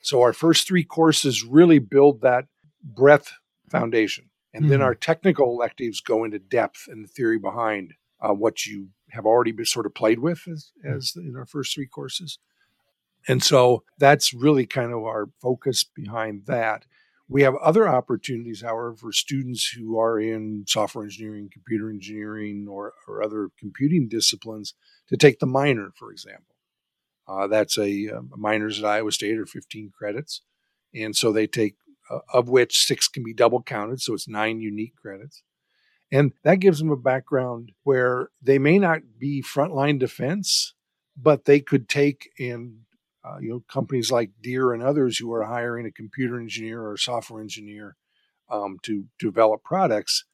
So, 0.00 0.22
our 0.22 0.32
first 0.32 0.66
three 0.66 0.84
courses 0.84 1.44
really 1.44 1.78
build 1.78 2.22
that 2.22 2.46
breadth 2.82 3.32
foundation. 3.70 4.30
And 4.54 4.64
mm-hmm. 4.64 4.70
then 4.70 4.82
our 4.82 4.94
technical 4.94 5.46
electives 5.50 6.00
go 6.00 6.24
into 6.24 6.38
depth 6.38 6.86
and 6.88 7.04
the 7.04 7.08
theory 7.08 7.38
behind 7.38 7.94
uh, 8.20 8.34
what 8.34 8.66
you 8.66 8.88
have 9.10 9.26
already 9.26 9.52
been 9.52 9.64
sort 9.64 9.86
of 9.86 9.94
played 9.94 10.18
with 10.18 10.46
as, 10.48 10.72
mm. 10.84 10.96
as 10.96 11.14
in 11.16 11.34
our 11.36 11.46
first 11.46 11.74
three 11.74 11.86
courses. 11.86 12.38
And 13.28 13.42
so 13.42 13.84
that's 13.98 14.34
really 14.34 14.66
kind 14.66 14.92
of 14.92 15.04
our 15.04 15.28
focus 15.40 15.84
behind 15.84 16.46
that. 16.46 16.84
We 17.32 17.42
have 17.42 17.54
other 17.56 17.88
opportunities, 17.88 18.60
however, 18.60 18.94
for 18.94 19.10
students 19.10 19.66
who 19.66 19.98
are 19.98 20.20
in 20.20 20.64
software 20.68 21.04
engineering, 21.04 21.48
computer 21.50 21.88
engineering, 21.88 22.66
or, 22.68 22.92
or 23.08 23.22
other 23.22 23.48
computing 23.58 24.06
disciplines 24.06 24.74
to 25.08 25.16
take 25.16 25.38
the 25.38 25.46
minor, 25.46 25.92
for 25.96 26.12
example. 26.12 26.54
Uh, 27.26 27.46
that's 27.46 27.78
a, 27.78 28.08
a 28.08 28.20
minors 28.36 28.78
at 28.78 28.84
Iowa 28.84 29.12
State 29.12 29.38
are 29.38 29.46
15 29.46 29.92
credits. 29.96 30.42
And 30.94 31.16
so 31.16 31.32
they 31.32 31.46
take 31.46 31.76
uh, 32.10 32.18
of 32.34 32.50
which 32.50 32.84
six 32.84 33.08
can 33.08 33.24
be 33.24 33.32
double 33.32 33.62
counted. 33.62 34.02
So 34.02 34.12
it's 34.12 34.28
nine 34.28 34.60
unique 34.60 34.96
credits. 34.96 35.42
And 36.10 36.32
that 36.44 36.56
gives 36.56 36.80
them 36.80 36.90
a 36.90 36.96
background 36.96 37.72
where 37.82 38.28
they 38.42 38.58
may 38.58 38.78
not 38.78 39.00
be 39.18 39.42
frontline 39.42 39.98
defense, 39.98 40.74
but 41.16 41.46
they 41.46 41.60
could 41.60 41.88
take 41.88 42.28
in 42.38 42.80
uh, 43.24 43.38
you 43.40 43.50
know 43.50 43.62
companies 43.68 44.10
like 44.10 44.30
Deere 44.40 44.72
and 44.72 44.82
others 44.82 45.18
who 45.18 45.32
are 45.32 45.44
hiring 45.44 45.86
a 45.86 45.92
computer 45.92 46.40
engineer 46.40 46.86
or 46.86 46.96
software 46.96 47.40
engineer 47.40 47.96
um, 48.50 48.78
to, 48.82 49.04
to 49.20 49.26
develop 49.26 49.62
products. 49.62 50.24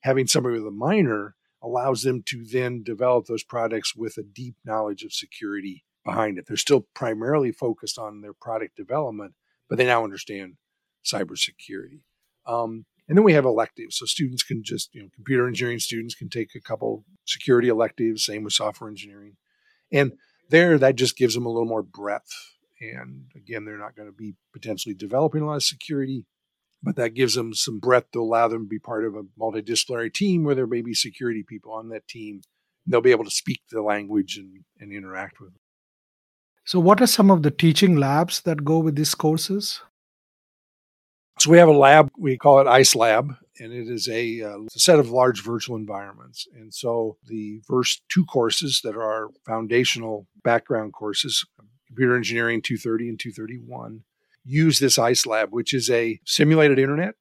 Having 0.00 0.26
somebody 0.26 0.58
with 0.58 0.66
a 0.66 0.70
minor 0.70 1.34
allows 1.62 2.02
them 2.02 2.22
to 2.26 2.44
then 2.44 2.82
develop 2.82 3.26
those 3.26 3.42
products 3.42 3.96
with 3.96 4.18
a 4.18 4.22
deep 4.22 4.56
knowledge 4.64 5.02
of 5.02 5.12
security 5.12 5.84
behind 6.04 6.38
it. 6.38 6.44
They're 6.46 6.56
still 6.56 6.86
primarily 6.94 7.50
focused 7.52 7.98
on 7.98 8.20
their 8.20 8.34
product 8.34 8.76
development, 8.76 9.32
but 9.68 9.78
they 9.78 9.86
now 9.86 10.04
understand 10.04 10.56
cybersecurity. 11.04 12.00
Um, 12.46 12.84
and 13.08 13.16
then 13.16 13.24
we 13.24 13.32
have 13.32 13.44
electives. 13.44 13.98
So 13.98 14.06
students 14.06 14.42
can 14.42 14.62
just, 14.62 14.94
you 14.94 15.02
know, 15.02 15.08
computer 15.14 15.46
engineering 15.46 15.78
students 15.78 16.14
can 16.14 16.28
take 16.28 16.50
a 16.54 16.60
couple 16.60 17.04
security 17.26 17.68
electives, 17.68 18.24
same 18.24 18.44
with 18.44 18.52
software 18.52 18.90
engineering. 18.90 19.36
And 19.90 20.12
there, 20.50 20.78
that 20.78 20.96
just 20.96 21.16
gives 21.16 21.34
them 21.34 21.46
a 21.46 21.50
little 21.50 21.68
more 21.68 21.82
breadth. 21.82 22.32
And 22.80 23.30
again, 23.34 23.64
they're 23.64 23.78
not 23.78 23.96
going 23.96 24.08
to 24.08 24.14
be 24.14 24.34
potentially 24.52 24.94
developing 24.94 25.42
a 25.42 25.46
lot 25.46 25.56
of 25.56 25.62
security, 25.62 26.26
but 26.82 26.96
that 26.96 27.14
gives 27.14 27.34
them 27.34 27.54
some 27.54 27.78
breadth 27.78 28.10
to 28.12 28.20
allow 28.20 28.48
them 28.48 28.64
to 28.64 28.68
be 28.68 28.78
part 28.78 29.04
of 29.04 29.14
a 29.14 29.22
multidisciplinary 29.40 30.12
team 30.12 30.44
where 30.44 30.54
there 30.54 30.66
may 30.66 30.82
be 30.82 30.94
security 30.94 31.44
people 31.46 31.72
on 31.72 31.88
that 31.90 32.08
team. 32.08 32.42
They'll 32.86 33.00
be 33.00 33.12
able 33.12 33.24
to 33.24 33.30
speak 33.30 33.62
the 33.70 33.80
language 33.80 34.36
and, 34.36 34.64
and 34.78 34.92
interact 34.92 35.40
with 35.40 35.50
them. 35.50 35.60
So, 36.66 36.80
what 36.80 37.00
are 37.00 37.06
some 37.06 37.30
of 37.30 37.42
the 37.42 37.50
teaching 37.50 37.96
labs 37.96 38.40
that 38.42 38.64
go 38.64 38.78
with 38.78 38.96
these 38.96 39.14
courses? 39.14 39.80
So 41.38 41.50
we 41.50 41.58
have 41.58 41.68
a 41.68 41.72
lab, 41.72 42.10
we 42.16 42.38
call 42.38 42.60
it 42.60 42.66
ICE 42.66 42.94
Lab, 42.94 43.36
and 43.58 43.72
it 43.72 43.88
is 43.88 44.08
a, 44.08 44.42
uh, 44.42 44.58
a, 44.60 44.78
set 44.78 45.00
of 45.00 45.10
large 45.10 45.42
virtual 45.42 45.76
environments. 45.76 46.46
And 46.54 46.72
so 46.72 47.18
the 47.26 47.60
first 47.66 48.02
two 48.08 48.24
courses 48.24 48.80
that 48.84 48.96
are 48.96 49.30
foundational 49.44 50.28
background 50.44 50.92
courses, 50.92 51.44
Computer 51.88 52.16
Engineering 52.16 52.62
230 52.62 53.08
and 53.08 53.18
231, 53.20 54.04
use 54.44 54.78
this 54.78 54.98
ICE 54.98 55.26
Lab, 55.26 55.50
which 55.50 55.74
is 55.74 55.90
a 55.90 56.20
simulated 56.24 56.78
internet. 56.78 57.16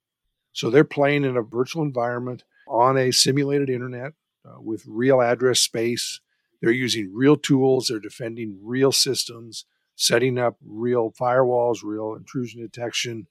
So 0.52 0.69
they're 0.69 0.84
playing 0.84 1.26
in 1.26 1.36
a 1.36 1.41
virtual 1.41 1.82
environment 1.82 2.43
on 2.67 2.97
a 2.97 3.12
simulated 3.12 3.69
internet 3.69 4.13
uh, 4.45 4.62
with 4.62 4.86
real 4.88 5.21
address 5.21 5.60
space. 5.60 6.21
They're 6.62 6.71
using 6.71 7.12
real 7.13 7.36
tools, 7.36 7.88
they're 7.88 7.99
defending 7.99 8.60
real 8.62 8.91
systems, 8.91 9.65
setting 9.95 10.38
up 10.38 10.58
real 10.63 11.12
firewalls, 11.12 11.80
real 11.84 12.13
intrusion 12.13 12.62
detection 12.62 13.28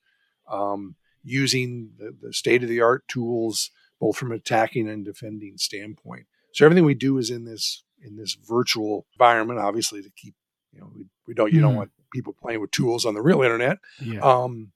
um, 0.50 0.96
using 1.22 1.90
the, 1.98 2.14
the 2.20 2.32
state 2.32 2.62
of 2.62 2.68
the 2.68 2.80
art 2.80 3.06
tools, 3.08 3.70
both 4.00 4.16
from 4.16 4.32
attacking 4.32 4.88
and 4.88 5.04
defending 5.04 5.58
standpoint. 5.58 6.26
So 6.52 6.64
everything 6.64 6.84
we 6.84 6.94
do 6.94 7.18
is 7.18 7.30
in 7.30 7.44
this 7.44 7.84
in 8.04 8.16
this 8.16 8.34
virtual 8.34 9.06
environment, 9.14 9.60
obviously 9.60 10.02
to 10.02 10.10
keep 10.10 10.34
you 10.72 10.80
know 10.80 10.90
we, 10.94 11.06
we 11.26 11.34
don't 11.34 11.52
you 11.52 11.58
mm-hmm. 11.58 11.68
don't 11.68 11.76
want 11.76 11.90
people 12.12 12.34
playing 12.40 12.60
with 12.60 12.70
tools 12.70 13.06
on 13.06 13.14
the 13.14 13.22
real 13.22 13.42
internet. 13.42 13.78
Yeah. 14.00 14.20
Um, 14.20 14.72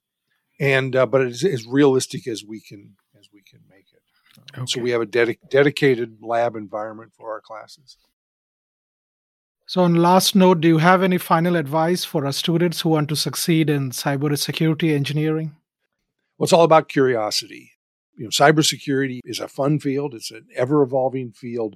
and 0.59 0.95
uh, 0.95 1.05
but 1.05 1.21
it's 1.21 1.45
as 1.45 1.65
realistic 1.67 2.27
as 2.27 2.43
we 2.43 2.59
can 2.59 2.95
as 3.19 3.29
we 3.31 3.41
can 3.41 3.59
make 3.69 3.85
it. 3.93 4.01
Uh, 4.37 4.61
okay. 4.61 4.65
So 4.67 4.81
we 4.81 4.91
have 4.91 5.01
a 5.01 5.05
dedic- 5.05 5.49
dedicated 5.49 6.17
lab 6.21 6.55
environment 6.55 7.13
for 7.15 7.31
our 7.31 7.41
classes. 7.41 7.97
So, 9.69 9.81
on 9.81 9.95
last 9.95 10.33
note, 10.33 10.61
do 10.61 10.67
you 10.69 10.77
have 10.77 11.03
any 11.03 11.17
final 11.17 11.57
advice 11.57 12.05
for 12.05 12.25
our 12.25 12.31
students 12.31 12.79
who 12.79 12.89
want 12.89 13.09
to 13.09 13.17
succeed 13.17 13.69
in 13.69 13.91
cybersecurity 13.91 14.95
engineering? 14.95 15.57
Well, 16.37 16.45
it's 16.45 16.53
all 16.53 16.63
about 16.63 16.87
curiosity. 16.87 17.73
You 18.15 18.23
know, 18.23 18.29
cybersecurity 18.29 19.19
is 19.25 19.41
a 19.41 19.49
fun 19.49 19.79
field. 19.79 20.13
It's 20.13 20.31
an 20.31 20.47
ever 20.55 20.81
evolving 20.83 21.33
field. 21.33 21.75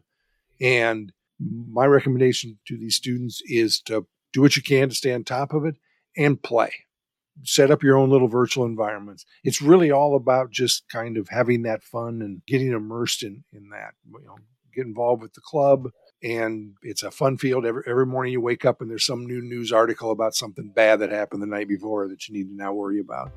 And 0.62 1.12
my 1.39 1.86
recommendation 1.86 2.60
to 2.67 2.77
these 2.77 2.95
students 2.95 3.41
is 3.47 3.82
to 3.82 4.08
do 4.32 4.39
what 4.39 4.56
you 4.56 4.63
can 4.63 4.88
to 4.88 4.95
stay 4.95 5.13
on 5.13 5.25
top 5.25 5.54
of 5.54 5.65
it 5.65 5.75
and 6.15 6.41
play. 6.41 6.71
Set 7.43 7.71
up 7.71 7.84
your 7.84 7.97
own 7.97 8.10
little 8.10 8.30
virtual 8.30 8.63
environments. 8.63 9.25
It's 9.43 9.62
really 9.62 9.91
all 9.91 10.15
about 10.15 10.49
just 10.49 10.88
kind 10.88 11.17
of 11.17 11.27
having 11.27 11.63
that 11.63 11.84
fun 11.84 12.21
and 12.21 12.41
getting 12.45 12.71
immersed 12.71 13.21
in 13.21 13.43
in 13.51 13.67
that. 13.71 13.95
You 14.10 14.25
know, 14.25 14.38
get 14.73 14.86
involved 14.86 15.21
with 15.21 15.34
the 15.34 15.41
club, 15.41 15.89
and 16.24 16.76
it's 16.82 17.04
a 17.04 17.12
fun 17.12 17.38
field. 17.38 17.66
Every 17.66 17.84
every 17.88 18.06
morning 18.06 18.34
you 18.34 18.42
wake 18.42 18.66
up 18.66 18.82
and 18.82 18.90
there's 18.90 19.06
some 19.06 19.26
new 19.26 19.42
news 19.42 19.72
article 19.72 20.12
about 20.12 20.36
something 20.36 20.70
bad 20.70 21.00
that 21.00 21.12
happened 21.12 21.42
the 21.42 21.48
night 21.48 21.68
before 21.68 22.08
that 22.08 22.28
you 22.28 22.36
need 22.36 22.50
to 22.50 22.56
now 22.56 22.74
worry 22.74 23.00
about. 23.00 23.32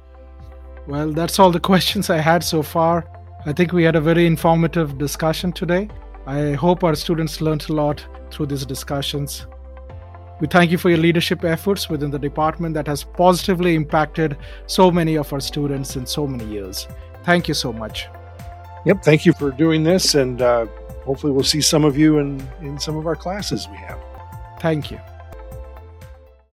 Well, 0.87 1.13
that's 1.13 1.39
all 1.39 1.51
the 1.51 1.61
questions 1.61 2.11
I 2.11 2.19
had 2.19 2.45
so 2.45 2.63
far. 2.63 3.05
I 3.47 3.53
think 3.53 3.73
we 3.73 3.85
had 3.85 3.97
a 3.97 4.01
very 4.01 4.27
informative 4.27 4.99
discussion 4.99 5.53
today. 5.53 5.89
I 6.27 6.53
hope 6.53 6.85
our 6.85 6.95
students 6.95 7.41
learned 7.41 7.69
a 7.69 7.73
lot 7.73 8.07
through 8.31 8.47
these 8.47 8.67
discussions. 8.67 9.47
We 10.41 10.47
thank 10.49 10.71
you 10.71 10.79
for 10.79 10.91
your 10.91 10.99
leadership 10.99 11.45
efforts 11.45 11.89
within 11.89 12.11
the 12.11 12.19
department 12.19 12.75
that 12.75 12.87
has 12.87 13.05
positively 13.05 13.75
impacted 13.75 14.37
so 14.67 14.91
many 14.91 15.17
of 15.17 15.33
our 15.33 15.41
students 15.41 15.97
in 15.97 16.07
so 16.07 16.27
many 16.27 16.45
years. 16.45 16.89
Thank 17.23 17.49
you 17.49 17.55
so 17.55 17.73
much. 17.73 18.09
Yep, 18.85 19.03
thank 19.03 19.25
you 19.25 19.33
for 19.33 19.51
doing 19.51 19.85
this, 19.85 20.15
and 20.15 20.43
uh, 20.43 20.67
hopefully, 21.05 21.33
we'll 21.33 21.45
see 21.45 21.61
some 21.61 21.85
of 21.85 21.97
you 21.97 22.19
in, 22.19 22.47
in 22.61 22.79
some 22.79 22.97
of 22.97 23.07
our 23.07 23.17
classes 23.17 23.69
we 23.69 23.77
have. 23.77 23.99
Thank 24.61 24.91
you. 24.91 25.01